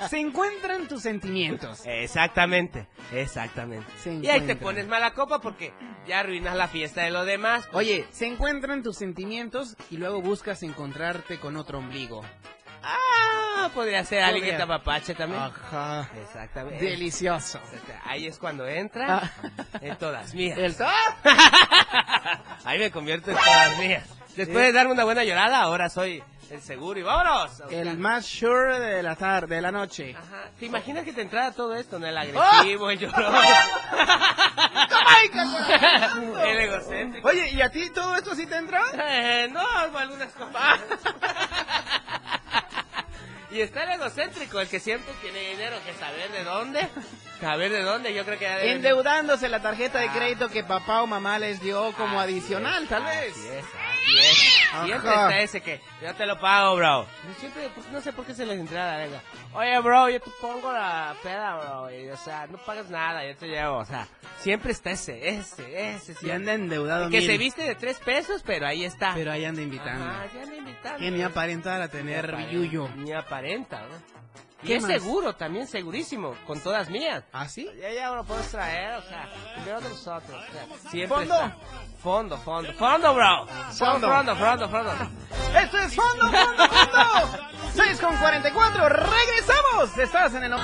Se 0.09 0.19
encuentran 0.19 0.89
tus 0.89 1.01
sentimientos. 1.01 1.83
Exactamente, 1.85 2.87
exactamente. 3.13 3.87
Se 4.03 4.13
Y 4.13 4.27
ahí 4.29 4.41
te 4.41 4.57
pones 4.57 4.87
mala 4.87 5.13
copa 5.13 5.39
porque 5.39 5.73
ya 6.05 6.19
arruinas 6.19 6.57
la 6.57 6.67
fiesta 6.67 7.03
de 7.03 7.11
los 7.11 7.25
demás. 7.25 7.65
Oye, 7.71 8.05
se 8.11 8.27
encuentran 8.27 8.83
tus 8.83 8.97
sentimientos 8.97 9.77
y 9.89 9.95
luego 9.97 10.21
buscas 10.21 10.63
encontrarte 10.63 11.39
con 11.39 11.55
otro 11.55 11.77
ombligo. 11.77 12.23
Ah, 12.87 13.69
podría 13.73 14.03
ser 14.05 14.23
alguien 14.23 14.45
que 14.45 14.53
te 14.53 14.61
apapache 14.63 15.15
también. 15.15 15.41
Ajá. 15.41 16.09
Exactamente. 16.21 16.83
Delicioso. 16.85 17.59
Ahí 18.05 18.27
es 18.27 18.37
cuando 18.37 18.67
entra 18.67 19.21
Ah. 19.23 19.31
en 19.81 19.97
todas 19.97 20.33
mías. 20.33 20.57
El 20.57 20.75
Ahí 22.65 22.79
me 22.79 22.91
convierto 22.91 23.31
en 23.31 23.37
todas 23.37 23.77
mías. 23.79 24.03
Después 24.35 24.65
de 24.65 24.71
darme 24.73 24.91
una 24.91 25.03
buena 25.05 25.23
llorada, 25.23 25.61
ahora 25.61 25.89
soy 25.89 26.21
el 26.51 26.61
seguro 26.61 26.99
y 26.99 27.03
vámonos. 27.03 27.63
El 27.71 27.97
más 27.97 28.25
sure 28.25 28.79
de 28.79 29.01
la 29.01 29.15
tarde, 29.15 29.55
de 29.55 29.61
la 29.61 29.71
noche. 29.71 30.15
Ajá. 30.15 30.49
¿Te 30.59 30.65
imaginas 30.65 31.03
que 31.03 31.13
te 31.13 31.21
entrara 31.21 31.51
todo 31.53 31.73
esto? 31.75 31.97
¿no? 31.97 32.05
El 32.05 32.17
agresivo, 32.17 32.89
el 32.91 32.99
llorón. 32.99 33.33
el 36.45 36.59
egocéntrico. 36.59 37.27
Oye, 37.27 37.49
¿y 37.51 37.61
a 37.61 37.69
ti 37.69 37.89
todo 37.91 38.15
esto 38.15 38.35
sí 38.35 38.45
te 38.45 38.57
entra? 38.57 38.81
Eh, 38.93 39.47
no, 39.51 39.65
algunas 39.97 40.31
cosas. 40.33 40.79
Y 43.55 43.61
está 43.61 43.83
el 43.83 43.91
egocéntrico, 43.99 44.59
el 44.59 44.67
que 44.67 44.79
siempre 44.79 45.13
tiene 45.21 45.39
dinero, 45.51 45.77
que 45.85 45.93
saber 45.93 46.31
de 46.31 46.43
dónde. 46.43 46.87
Saber 47.39 47.71
de 47.71 47.81
dónde, 47.83 48.13
yo 48.13 48.25
creo 48.25 48.37
que 48.39 48.45
ya 48.45 48.57
debe- 48.57 48.71
Endeudándose 48.73 49.49
la 49.49 49.61
tarjeta 49.61 49.99
de 49.99 50.09
Ah. 50.09 50.13
crédito 50.13 50.49
que 50.49 50.63
papá 50.63 51.01
o 51.01 51.07
mamá 51.07 51.37
les 51.39 51.59
dio 51.61 51.91
como 51.93 52.19
adicional, 52.19 52.87
tal 52.87 53.03
vez. 53.03 53.35
Es, 53.37 53.65
Siempre 54.85 55.09
está 55.09 55.39
ese 55.39 55.61
que 55.61 55.81
yo 56.01 56.13
te 56.15 56.25
lo 56.25 56.39
pago, 56.39 56.75
bro. 56.75 57.05
Siempre, 57.39 57.69
pues, 57.73 57.87
no 57.89 58.01
sé 58.01 58.13
por 58.13 58.25
qué 58.25 58.33
se 58.33 58.45
les 58.45 58.59
entra 58.59 58.91
la 58.91 59.03
venga. 59.03 59.21
Oye, 59.53 59.79
bro, 59.79 60.09
yo 60.09 60.19
te 60.19 60.29
pongo 60.41 60.71
la 60.71 61.15
peda, 61.23 61.57
bro. 61.57 61.91
Y, 61.91 62.09
o 62.09 62.17
sea, 62.17 62.47
no 62.47 62.57
pagas 62.57 62.89
nada, 62.89 63.25
yo 63.25 63.35
te 63.35 63.47
llevo. 63.47 63.77
O 63.77 63.85
sea, 63.85 64.07
siempre 64.39 64.71
está 64.71 64.91
ese, 64.91 65.29
ese, 65.29 65.95
ese. 65.95 66.15
Y 66.21 66.31
anda 66.31 66.53
endeudado 66.53 67.09
que 67.09 67.19
mil. 67.19 67.25
se 67.25 67.37
viste 67.37 67.63
de 67.63 67.75
tres 67.75 67.97
pesos, 67.99 68.43
pero 68.45 68.67
ahí 68.67 68.83
está. 68.83 69.13
Pero 69.13 69.31
ahí 69.31 69.45
anda 69.45 69.61
invitando. 69.61 70.05
Ajá, 70.05 70.25
ya 70.33 70.43
anda 70.43 70.55
invitando. 70.55 70.99
Que 70.99 71.11
ni 71.11 71.21
aparenta 71.21 71.75
a 71.75 71.79
Ni 71.79 71.87
tener 71.89 72.25
aparenta, 72.25 72.51
billuyo. 72.51 72.89
Ni 72.95 73.13
aparenta, 73.13 73.81
¿no? 73.81 74.15
Y 74.65 74.67
¿Qué 74.67 74.75
es 74.77 74.81
más? 74.81 74.91
seguro, 74.93 75.35
también 75.35 75.67
segurísimo, 75.67 76.35
con 76.47 76.59
todas 76.59 76.89
mías. 76.89 77.23
¿Ah, 77.31 77.47
sí? 77.47 77.69
Ya, 77.79 77.93
ya 77.93 78.09
lo 78.09 78.23
puedes 78.23 78.49
traer, 78.49 78.95
o 78.95 79.01
sea, 79.03 79.29
primero 79.53 79.79
de 79.79 79.89
nosotros. 79.89 80.43
o 80.49 80.51
sea, 80.51 80.89
siempre 80.89 81.17
¿Fondo? 81.19 81.35
está. 81.35 81.57
Fondo, 82.01 82.37
fondo, 82.39 82.73
fondo, 82.73 83.13
bro. 83.13 83.45
Fondo. 83.71 84.07
Fondo, 84.09 84.35
fondo, 84.35 84.69
fondo. 84.69 84.91
Esto 85.59 85.77
es 85.77 85.95
Fondo, 85.95 86.23
Fondo, 86.31 86.67
Fondo. 86.67 87.47
6 87.75 88.01
con 88.01 88.17
44. 88.17 88.89
Regresamos. 88.89 89.97
Estás 89.99 90.33
en 90.33 90.43
el... 90.45 90.55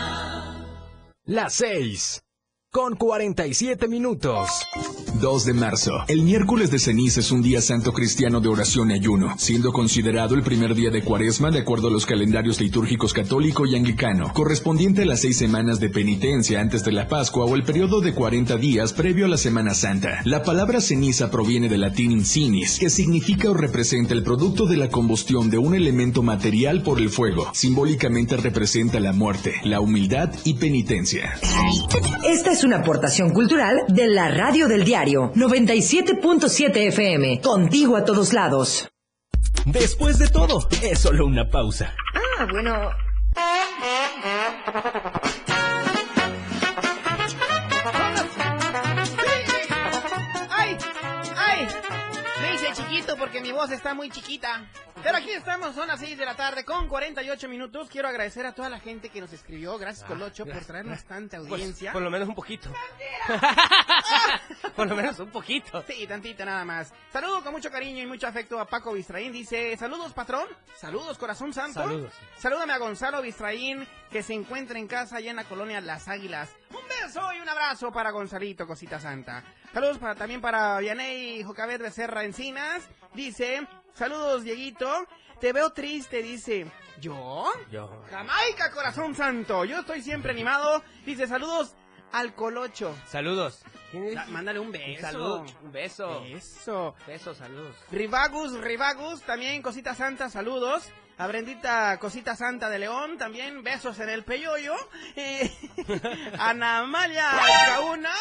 Las 1.26 1.54
6 1.54 2.24
con 2.72 2.96
47 2.96 3.90
minutos. 3.90 4.48
2 5.20 5.46
de 5.46 5.54
marzo. 5.54 5.92
El 6.08 6.22
miércoles 6.22 6.72
de 6.72 6.80
ceniza 6.80 7.20
es 7.20 7.30
un 7.30 7.42
día 7.42 7.60
santo 7.62 7.92
cristiano 7.92 8.40
de 8.40 8.48
oración 8.48 8.92
y 8.92 8.94
ayuno, 8.94 9.36
siendo 9.38 9.74
considerado 9.74 10.36
el 10.36 10.42
primer 10.42 10.74
día 10.74 10.90
de 10.90 11.04
cuaresma 11.04 11.52
de 11.52 11.60
acuerdo 11.60 11.90
a 11.90 11.92
los 11.92 12.06
calendarios 12.06 12.62
litúrgicos 12.62 13.14
católico 13.14 13.66
y 13.66 13.76
anglicano, 13.76 14.32
correspondiente 14.34 15.02
a 15.02 15.06
las 15.06 15.20
seis 15.20 15.38
semanas 15.38 15.82
de 15.82 15.90
penitencia 15.90 16.62
antes 16.62 16.86
de 16.86 16.94
la 16.94 17.10
Pascua 17.10 17.44
o 17.44 17.56
el 17.56 17.64
periodo 17.64 18.00
de 18.00 18.14
40 18.14 18.56
días 18.56 18.94
previo 18.94 19.26
a 19.26 19.30
la 19.30 19.38
Semana 19.38 19.74
Santa. 19.74 20.22
La 20.24 20.42
palabra 20.42 20.80
ceniza 20.80 21.30
proviene 21.30 21.68
del 21.68 21.82
latín 21.82 22.12
incinis, 22.12 22.80
que 22.80 22.90
significa 22.90 23.50
o 23.50 23.54
representa 23.54 24.14
el 24.14 24.24
producto 24.24 24.66
de 24.66 24.78
la 24.78 24.88
combustión 24.88 25.50
de 25.50 25.58
un 25.58 25.76
elemento 25.76 26.24
material 26.24 26.84
por 26.84 27.00
el 27.00 27.10
fuego. 27.10 27.50
Simbólicamente 27.54 28.38
representa 28.38 29.02
la 29.02 29.12
muerte, 29.12 29.56
la 29.66 29.82
humildad 29.82 30.34
y 30.46 30.54
penitencia. 30.54 31.38
Esta 32.24 32.52
es 32.54 32.61
una 32.64 32.78
aportación 32.78 33.32
cultural 33.32 33.84
de 33.88 34.08
la 34.08 34.30
Radio 34.30 34.68
del 34.68 34.84
Diario 34.84 35.32
97.7 35.34 36.88
FM. 36.88 37.42
Contigo 37.42 37.96
a 37.96 38.06
todos 38.06 38.34
lados. 38.34 38.90
Después 39.66 40.18
de 40.18 40.28
todo, 40.28 40.68
es 40.82 41.00
solo 41.00 41.26
una 41.26 41.50
pausa. 41.50 41.94
Ah, 42.14 42.48
bueno. 42.52 42.92
¡Ay! 50.50 50.78
¡Ay! 51.38 51.68
Me 52.42 52.56
hice 52.56 52.68
chiquito 52.74 53.16
porque 53.18 53.42
mi 53.42 53.52
voz 53.52 53.72
está 53.72 53.94
muy 53.94 54.10
chiquita. 54.10 54.70
Pero 55.04 55.18
aquí 55.18 55.32
estamos, 55.32 55.74
son 55.76 55.88
las 55.88 56.00
6 56.00 56.18
de 56.18 56.26
la 56.26 56.36
tarde 56.36 56.64
con 56.64 56.88
48 56.88 57.50
minutos. 57.50 57.90
Quiero 57.90 58.08
agradecer 58.08 58.46
a 58.46 58.54
toda 58.54 58.70
la 58.70 58.80
gente 58.80 59.10
que 59.10 59.20
nos 59.22 59.34
escribió. 59.34 59.78
Gracias, 59.78 60.06
Colocho, 60.08 60.46
por 60.46 60.64
traernos 60.64 61.04
tanta 61.06 61.38
Pues, 61.38 61.52
audiencia. 61.52 61.92
por 61.92 62.02
lo 62.02 62.10
menos 62.12 62.28
un 62.30 62.36
poquito. 62.36 62.72
por 64.76 64.88
lo 64.88 64.96
menos 64.96 65.20
un 65.20 65.30
poquito. 65.30 65.84
Sí, 65.88 66.06
tantito 66.08 66.46
nada 66.46 66.64
más. 66.66 66.94
Saludo 67.12 67.44
con 67.44 67.54
mucho 67.54 67.72
cariño 67.72 68.04
y 68.04 68.06
mucho 68.06 68.28
afecto 68.28 68.60
a 68.60 68.66
Paco 68.66 68.94
Bistraín. 68.94 69.32
Dice, 69.32 69.76
saludos 69.78 70.14
patrón, 70.14 70.48
saludos 70.78 71.18
corazón 71.18 71.54
santo. 71.54 71.82
Saludos. 71.82 72.14
Salúdame 72.38 72.74
a 72.74 72.78
Gonzalo 72.78 73.22
Bistraín 73.22 73.88
que 74.12 74.24
se 74.24 74.34
encuentra 74.34 74.78
en 74.78 74.88
casa 74.88 75.18
allá 75.18 75.32
en 75.32 75.38
la 75.38 75.46
colonia 75.46 75.82
Las 75.82 76.08
Águilas. 76.08 76.50
Un 76.70 76.82
beso 76.88 77.34
y 77.34 77.40
un 77.40 77.50
abrazo 77.50 77.92
para 77.92 78.12
Gonzalito, 78.12 78.68
cosita 78.68 79.00
santa. 79.00 79.44
Saludos 79.74 79.98
para, 80.00 80.16
también 80.16 80.42
para 80.42 80.80
Vianey 80.80 81.44
Jocaber 81.44 81.82
de 81.82 81.92
Serra 81.92 82.24
Encinas. 82.24 82.84
Dice, 83.14 83.66
saludos 83.94 84.44
Dieguito. 84.44 85.08
Te 85.40 85.54
veo 85.54 85.72
triste, 85.72 86.22
dice. 86.22 86.68
¿Yo? 87.00 87.46
Yo. 87.72 88.04
Jamaica, 88.12 88.70
corazón 88.72 89.16
santo. 89.16 89.66
Yo 89.66 89.80
estoy 89.80 90.04
siempre 90.04 90.32
animado. 90.32 90.84
Dice, 91.04 91.28
saludos 91.28 91.76
al 92.12 92.36
Colocho. 92.36 92.96
Saludos. 93.08 93.64
Da- 94.14 94.26
mándale 94.28 94.60
un 94.60 94.72
beso. 94.72 94.86
Un 94.96 95.02
saludo, 95.02 95.46
un 95.64 95.72
beso. 95.72 96.24
Eso. 96.26 96.96
Besos, 97.08 97.38
saludos. 97.38 97.76
Rivagus, 97.92 98.54
Rivagus, 98.60 99.22
también 99.24 99.62
Cosita 99.64 99.96
Santa, 99.96 100.30
saludos. 100.30 100.90
A 101.18 101.28
Brendita 101.28 101.98
Cosita 102.00 102.36
Santa 102.36 102.70
de 102.70 102.80
León, 102.80 103.18
también 103.18 103.64
besos 103.64 104.00
en 104.00 104.10
el 104.10 104.24
peyoyo. 104.24 104.74
Eh, 105.16 105.52
Ana 106.40 106.80
Amalia 106.80 107.28
Cauna, 107.68 108.16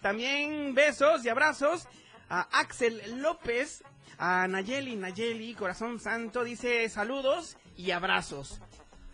también 0.00 0.74
besos 0.74 1.24
y 1.24 1.28
abrazos. 1.28 1.86
A 2.28 2.40
Axel 2.58 3.20
López, 3.22 3.82
a 4.18 4.46
Nayeli, 4.48 4.96
Nayeli, 4.96 5.54
Corazón 5.54 6.00
Santo, 6.00 6.44
dice 6.44 6.88
saludos 6.88 7.56
y 7.76 7.90
abrazos. 7.90 8.60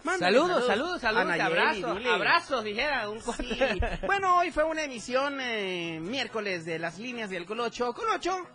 Mándale 0.02 0.38
Saludos, 0.38 0.66
saludos, 0.66 1.00
saludos, 1.02 1.26
Nayeli, 1.26 1.40
abrazos, 1.46 1.98
dile. 1.98 2.10
abrazos, 2.10 2.64
dijera 2.64 3.08
un 3.10 3.20
Sí. 3.20 3.58
Bueno, 4.06 4.38
hoy 4.38 4.50
fue 4.50 4.64
una 4.64 4.82
emisión 4.84 5.38
eh, 5.40 5.98
miércoles 6.00 6.64
de 6.64 6.78
las 6.78 6.98
líneas 6.98 7.28
del 7.28 7.44
Colocho. 7.44 7.92
Colocho, 7.92 8.46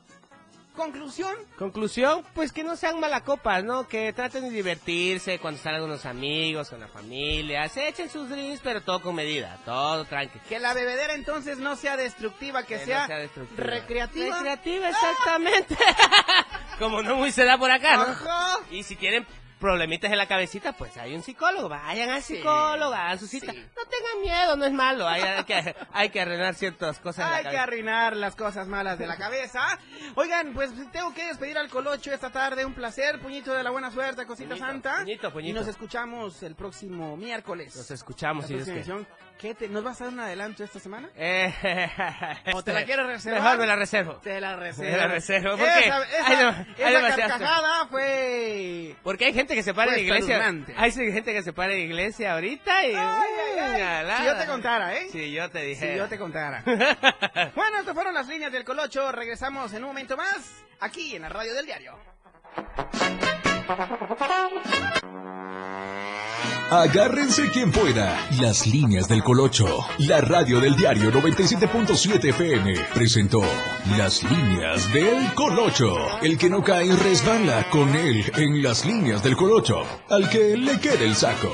conclusión. 0.76 1.34
Conclusión, 1.58 2.24
pues 2.34 2.52
que 2.52 2.64
no 2.64 2.76
sean 2.76 3.00
malacopas, 3.00 3.64
¿no? 3.64 3.88
Que 3.88 4.14
traten 4.14 4.44
de 4.44 4.50
divertirse 4.52 5.40
cuando 5.40 5.60
salgan 5.62 5.84
unos 5.84 6.06
amigos, 6.06 6.70
con 6.70 6.80
la 6.80 6.88
familia, 6.88 7.68
se 7.70 7.88
echen 7.88 8.10
sus 8.10 8.30
drinks, 8.30 8.62
pero 8.64 8.82
todo 8.82 9.02
con 9.02 9.16
medida, 9.16 9.58
todo 9.66 10.06
tranqui. 10.06 10.40
Que 10.48 10.60
la 10.60 10.74
bebedera 10.74 11.14
entonces 11.14 11.58
no 11.58 11.76
sea 11.76 11.98
destructiva, 11.98 12.64
que, 12.64 12.78
Que 12.78 12.86
sea, 12.86 13.02
no 13.02 13.08
sea 13.08 13.18
destructiva. 13.18 13.64
recreativa. 13.64 14.36
Recreativa, 14.38 14.90
exactamente. 14.90 15.78
Como 16.80 17.02
no 17.02 17.16
muy 17.16 17.32
se 17.32 17.46
da 17.46 17.58
por 17.58 17.72
acá, 17.72 17.96
¿no? 17.98 18.04
Ajá. 18.04 18.58
Y 18.70 18.84
si 18.84 18.96
tienen 18.96 19.26
problemitas 19.66 20.12
en 20.12 20.20
la 20.20 20.28
cabecita, 20.28 20.74
pues 20.74 20.96
hay 20.96 21.16
un 21.16 21.24
psicólogo, 21.24 21.68
vayan 21.70 22.12
al 22.12 22.22
psicólogo, 22.22 22.94
hagan 22.94 23.18
su 23.18 23.26
cita. 23.26 23.52
No 23.52 23.62
tengan 23.90 24.22
miedo, 24.22 24.56
no 24.56 24.66
es 24.66 24.72
malo, 24.72 25.08
hay, 25.08 25.24
hay 25.24 25.44
que, 25.44 25.76
hay 25.92 26.10
que 26.10 26.22
arreglar 26.22 26.54
ciertas 26.54 27.00
cosas 27.00 27.26
en 27.26 27.32
la 27.32 27.38
Hay 27.38 27.46
que 27.46 27.58
arruinar 27.58 28.16
las 28.16 28.36
cosas 28.36 28.68
malas 28.68 29.00
de 29.00 29.08
la 29.08 29.18
cabeza. 29.18 29.62
Oigan, 30.14 30.54
pues 30.54 30.72
tengo 30.92 31.16
que 31.16 31.26
despedir 31.26 31.58
al 31.58 31.70
Colocho 31.70 32.14
esta 32.14 32.30
tarde. 32.30 32.64
Un 32.64 32.76
placer, 32.76 33.20
puñito 33.20 33.54
de 33.54 33.64
la 33.64 33.72
buena 33.72 33.90
suerte, 33.90 34.28
cosita 34.28 34.50
Puñito, 34.50 34.68
santa. 34.68 34.98
puñito, 35.00 35.34
puñito. 35.34 35.50
Y 35.50 35.54
nos 35.54 35.68
escuchamos 35.68 36.44
el 36.44 36.54
próximo 36.54 37.18
miércoles. 37.18 37.76
Nos 37.76 37.90
escuchamos, 37.90 38.46
si 38.46 38.54
emisión. 38.54 39.08
¿Qué 39.40 39.54
te- 39.54 39.68
¿Nos 39.68 39.84
vas 39.84 40.00
a 40.00 40.06
dar 40.06 40.14
un 40.14 40.20
adelanto 40.22 40.64
esta 40.64 40.80
semana? 40.80 41.10
Eh, 41.18 41.54
¿O 42.54 42.64
te 42.64 42.74
la 42.74 42.86
quieres 42.86 43.06
reservar? 43.06 43.42
Mejor 43.42 43.58
me 43.60 43.68
la 43.68 43.76
reservo. 43.76 44.14
Te 44.16 44.40
la 44.40 44.56
reservo. 44.56 44.92
Me 44.92 44.98
la 44.98 45.08
reservo, 45.08 45.58
¿por 45.58 45.68
qué? 45.68 45.80
Esa, 45.80 46.04
esa, 46.04 46.66
hay 46.86 46.96
esa 46.96 47.16
carcajada 47.16 47.88
fue... 47.88 48.96
Porque 49.04 49.26
hay 49.26 49.34
gente 49.34 49.56
que 49.56 49.64
se 49.64 49.74
para 49.74 49.92
en 49.92 49.98
la 49.98 50.02
iglesia. 50.02 50.54
Hay 50.78 50.92
gente 50.92 51.34
que 51.34 51.44
se 51.44 51.54
para 51.54 51.74
en 51.74 51.80
la 51.80 51.86
iglesia 51.86 52.34
ahorita 52.34 52.86
y. 52.86 52.96
Ay, 52.96 52.96
ay, 52.98 53.60
ay. 53.60 53.82
Alada. 53.82 54.18
Si 54.20 54.26
yo 54.26 54.36
te 54.38 54.46
contara, 54.46 54.96
¿eh? 54.96 55.08
Si 55.12 55.32
yo 55.32 55.50
te 55.50 55.62
dije. 55.62 55.92
Si 55.92 55.98
yo 55.98 56.08
te 56.08 56.18
contara. 56.18 56.64
bueno, 57.56 57.80
estas 57.80 57.94
fueron 57.94 58.14
las 58.14 58.28
líneas 58.28 58.52
del 58.52 58.64
Colocho. 58.64 59.12
Regresamos 59.12 59.74
en 59.74 59.84
un 59.84 59.90
momento 59.90 60.16
más 60.18 60.64
aquí 60.80 61.16
en 61.16 61.24
la 61.24 61.30
radio 61.30 61.54
del 61.54 61.66
diario. 61.66 61.98
Agárrense 66.76 67.50
quien 67.52 67.72
pueda. 67.72 68.20
Las 68.42 68.68
líneas 68.68 69.08
del 69.08 69.24
Colocho. 69.24 69.66
La 70.00 70.20
radio 70.20 70.60
del 70.60 70.76
diario 70.76 71.10
97.7 71.10 72.32
FM 72.32 72.74
presentó 72.94 73.42
Las 73.98 74.22
líneas 74.24 74.92
del 74.92 75.34
Colocho. 75.36 75.96
El 76.22 76.38
que 76.38 76.50
no 76.50 76.62
cae 76.62 76.94
resbala 76.94 77.70
con 77.70 77.96
él 77.96 78.30
en 78.36 78.62
las 78.62 78.84
líneas 78.84 79.24
del 79.24 79.38
Colocho. 79.38 79.84
Al 80.10 80.30
que 80.30 80.58
le 80.58 80.78
quede 80.82 81.06
el 81.06 81.16
saco. 81.16 81.54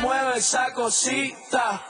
Mueve 0.00 0.38
esa 0.38 0.72
cosita. 0.72 1.84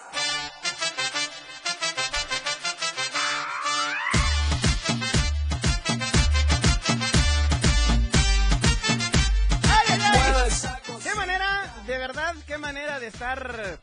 Estar 13.18 13.80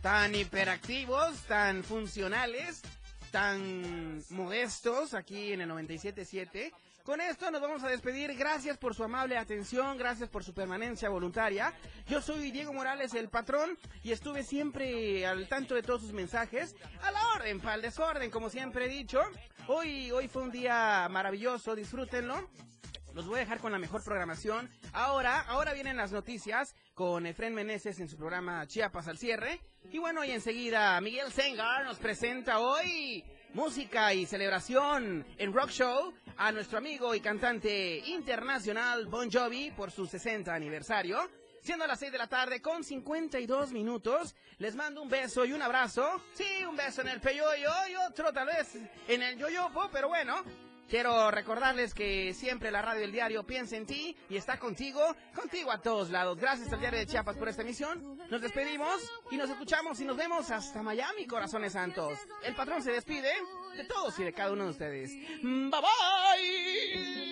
tan 0.00 0.34
hiperactivos, 0.34 1.42
tan 1.42 1.84
funcionales, 1.84 2.80
tan 3.30 4.24
modestos 4.30 5.12
aquí 5.12 5.52
en 5.52 5.60
el 5.60 5.68
97.7. 5.68 6.72
Con 7.02 7.20
esto 7.20 7.50
nos 7.50 7.60
vamos 7.60 7.84
a 7.84 7.88
despedir. 7.88 8.34
Gracias 8.34 8.78
por 8.78 8.94
su 8.94 9.04
amable 9.04 9.36
atención, 9.36 9.98
gracias 9.98 10.30
por 10.30 10.42
su 10.42 10.54
permanencia 10.54 11.10
voluntaria. 11.10 11.74
Yo 12.06 12.22
soy 12.22 12.50
Diego 12.50 12.72
Morales, 12.72 13.12
el 13.12 13.28
patrón, 13.28 13.76
y 14.02 14.12
estuve 14.12 14.42
siempre 14.42 15.26
al 15.26 15.48
tanto 15.48 15.74
de 15.74 15.82
todos 15.82 16.00
sus 16.00 16.14
mensajes. 16.14 16.74
A 17.02 17.10
la 17.10 17.20
orden, 17.36 17.60
para 17.60 17.74
el 17.74 17.82
desorden, 17.82 18.30
como 18.30 18.48
siempre 18.48 18.86
he 18.86 18.88
dicho. 18.88 19.20
Hoy, 19.66 20.10
hoy 20.12 20.28
fue 20.28 20.44
un 20.44 20.50
día 20.50 21.06
maravilloso, 21.10 21.74
disfrútenlo. 21.74 22.48
Los 23.12 23.26
voy 23.26 23.36
a 23.36 23.40
dejar 23.40 23.58
con 23.58 23.72
la 23.72 23.78
mejor 23.78 24.02
programación. 24.02 24.70
Ahora, 24.94 25.40
ahora 25.40 25.74
vienen 25.74 25.98
las 25.98 26.12
noticias 26.12 26.74
con 26.98 27.26
Efren 27.26 27.54
Meneses 27.54 28.00
en 28.00 28.08
su 28.08 28.16
programa 28.16 28.66
Chiapas 28.66 29.06
al 29.06 29.18
cierre. 29.18 29.60
Y 29.92 29.98
bueno, 29.98 30.24
y 30.24 30.32
enseguida 30.32 31.00
Miguel 31.00 31.30
Sengar 31.30 31.84
nos 31.84 31.96
presenta 31.98 32.58
hoy 32.58 33.24
música 33.54 34.12
y 34.12 34.26
celebración 34.26 35.24
en 35.38 35.52
Rock 35.52 35.70
Show 35.70 36.12
a 36.36 36.50
nuestro 36.50 36.78
amigo 36.78 37.14
y 37.14 37.20
cantante 37.20 37.98
internacional 37.98 39.06
Bon 39.06 39.30
Jovi 39.30 39.70
por 39.70 39.92
su 39.92 40.08
60 40.08 40.52
aniversario. 40.52 41.20
Siendo 41.62 41.86
las 41.86 42.00
6 42.00 42.10
de 42.10 42.18
la 42.18 42.26
tarde 42.26 42.60
con 42.60 42.82
52 42.82 43.70
minutos, 43.70 44.34
les 44.58 44.74
mando 44.74 45.00
un 45.00 45.08
beso 45.08 45.44
y 45.44 45.52
un 45.52 45.62
abrazo. 45.62 46.20
Sí, 46.32 46.64
un 46.68 46.74
beso 46.74 47.02
en 47.02 47.08
el 47.08 47.20
peyoyo 47.20 47.70
y 47.92 47.94
otro 48.10 48.32
tal 48.32 48.48
vez 48.48 48.76
en 49.06 49.22
el 49.22 49.38
yoyopo, 49.38 49.88
pero 49.92 50.08
bueno, 50.08 50.42
Quiero 50.88 51.30
recordarles 51.30 51.92
que 51.92 52.32
siempre 52.32 52.70
la 52.70 52.80
radio 52.80 53.02
del 53.02 53.12
diario 53.12 53.44
piensa 53.44 53.76
en 53.76 53.84
ti 53.84 54.16
y 54.30 54.36
está 54.36 54.58
contigo, 54.58 55.00
contigo 55.34 55.70
a 55.70 55.82
todos 55.82 56.08
lados. 56.10 56.38
Gracias 56.38 56.72
al 56.72 56.80
diario 56.80 56.98
de 56.98 57.06
Chiapas 57.06 57.36
por 57.36 57.48
esta 57.48 57.62
emisión. 57.62 58.18
Nos 58.30 58.40
despedimos 58.40 58.98
y 59.30 59.36
nos 59.36 59.50
escuchamos 59.50 60.00
y 60.00 60.06
nos 60.06 60.16
vemos 60.16 60.50
hasta 60.50 60.82
Miami, 60.82 61.26
corazones 61.26 61.74
santos. 61.74 62.18
El 62.42 62.54
patrón 62.54 62.82
se 62.82 62.92
despide 62.92 63.32
de 63.76 63.84
todos 63.84 64.18
y 64.18 64.24
de 64.24 64.32
cada 64.32 64.52
uno 64.52 64.64
de 64.64 64.70
ustedes. 64.70 65.12
Bye 65.42 65.70
bye. 65.70 67.27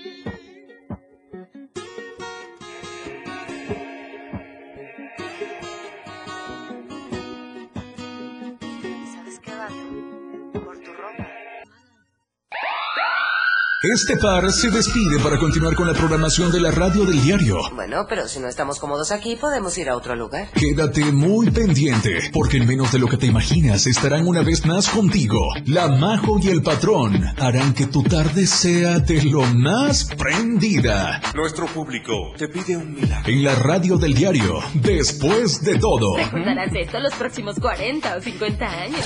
Este 13.95 14.16
par 14.16 14.51
se 14.51 14.70
despide 14.70 15.18
para 15.22 15.39
continuar 15.39 15.74
con 15.74 15.87
la 15.87 15.93
programación 15.93 16.51
de 16.51 16.61
la 16.61 16.70
radio 16.70 17.05
del 17.05 17.22
diario. 17.22 17.59
Bueno, 17.74 18.07
pero 18.09 18.26
si 18.26 18.41
no 18.41 18.49
estamos 18.49 18.80
cómodos 18.80 19.12
aquí, 19.12 19.37
podemos 19.37 19.76
ir 19.78 19.89
a 19.89 19.97
otro 19.97 20.16
lugar. 20.16 20.49
Quédate 20.53 21.12
muy 21.12 21.51
pendiente, 21.51 22.30
porque 22.32 22.57
en 22.57 22.66
menos 22.66 22.91
de 22.91 22.99
lo 22.99 23.07
que 23.07 23.16
te 23.16 23.26
imaginas 23.26 23.87
estarán 23.87 24.26
una 24.26 24.43
vez 24.43 24.64
más 24.66 24.89
contigo. 24.89 25.39
La 25.66 25.89
Majo 25.89 26.39
y 26.43 26.49
el 26.49 26.62
Patrón 26.62 27.22
harán 27.39 27.74
que 27.74 27.87
tu 27.87 28.03
tarde 28.03 28.47
sea 28.47 28.99
de 28.99 29.22
lo 29.24 29.43
más 29.55 30.05
prendida. 30.16 31.20
Nuestro 31.34 31.66
público 31.66 32.12
te 32.37 32.49
pide 32.49 32.76
un 32.76 32.95
milagro. 32.95 33.30
En 33.30 33.45
la 33.45 33.55
radio 33.55 33.99
del 33.99 34.14
diario, 34.14 34.61
después 34.74 35.62
de 35.62 35.78
todo, 35.78 36.16
Recordarás 36.16 36.72
esto 36.74 36.99
los 36.99 37.14
próximos 37.14 37.57
40 37.61 38.16
o 38.16 38.20
50 38.20 38.64
años. 38.66 39.01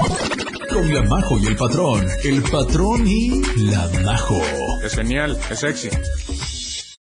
con 0.70 0.94
la 0.94 1.02
Majo 1.02 1.38
y 1.38 1.46
el 1.46 1.56
Patrón, 1.56 2.06
el 2.24 2.42
Patrón 2.42 3.06
y 3.06 3.42
la 3.56 3.88
Majo. 4.04 4.40
Es 4.82 4.94
genial, 4.94 5.38
es 5.50 5.60
sexy. 5.60 5.90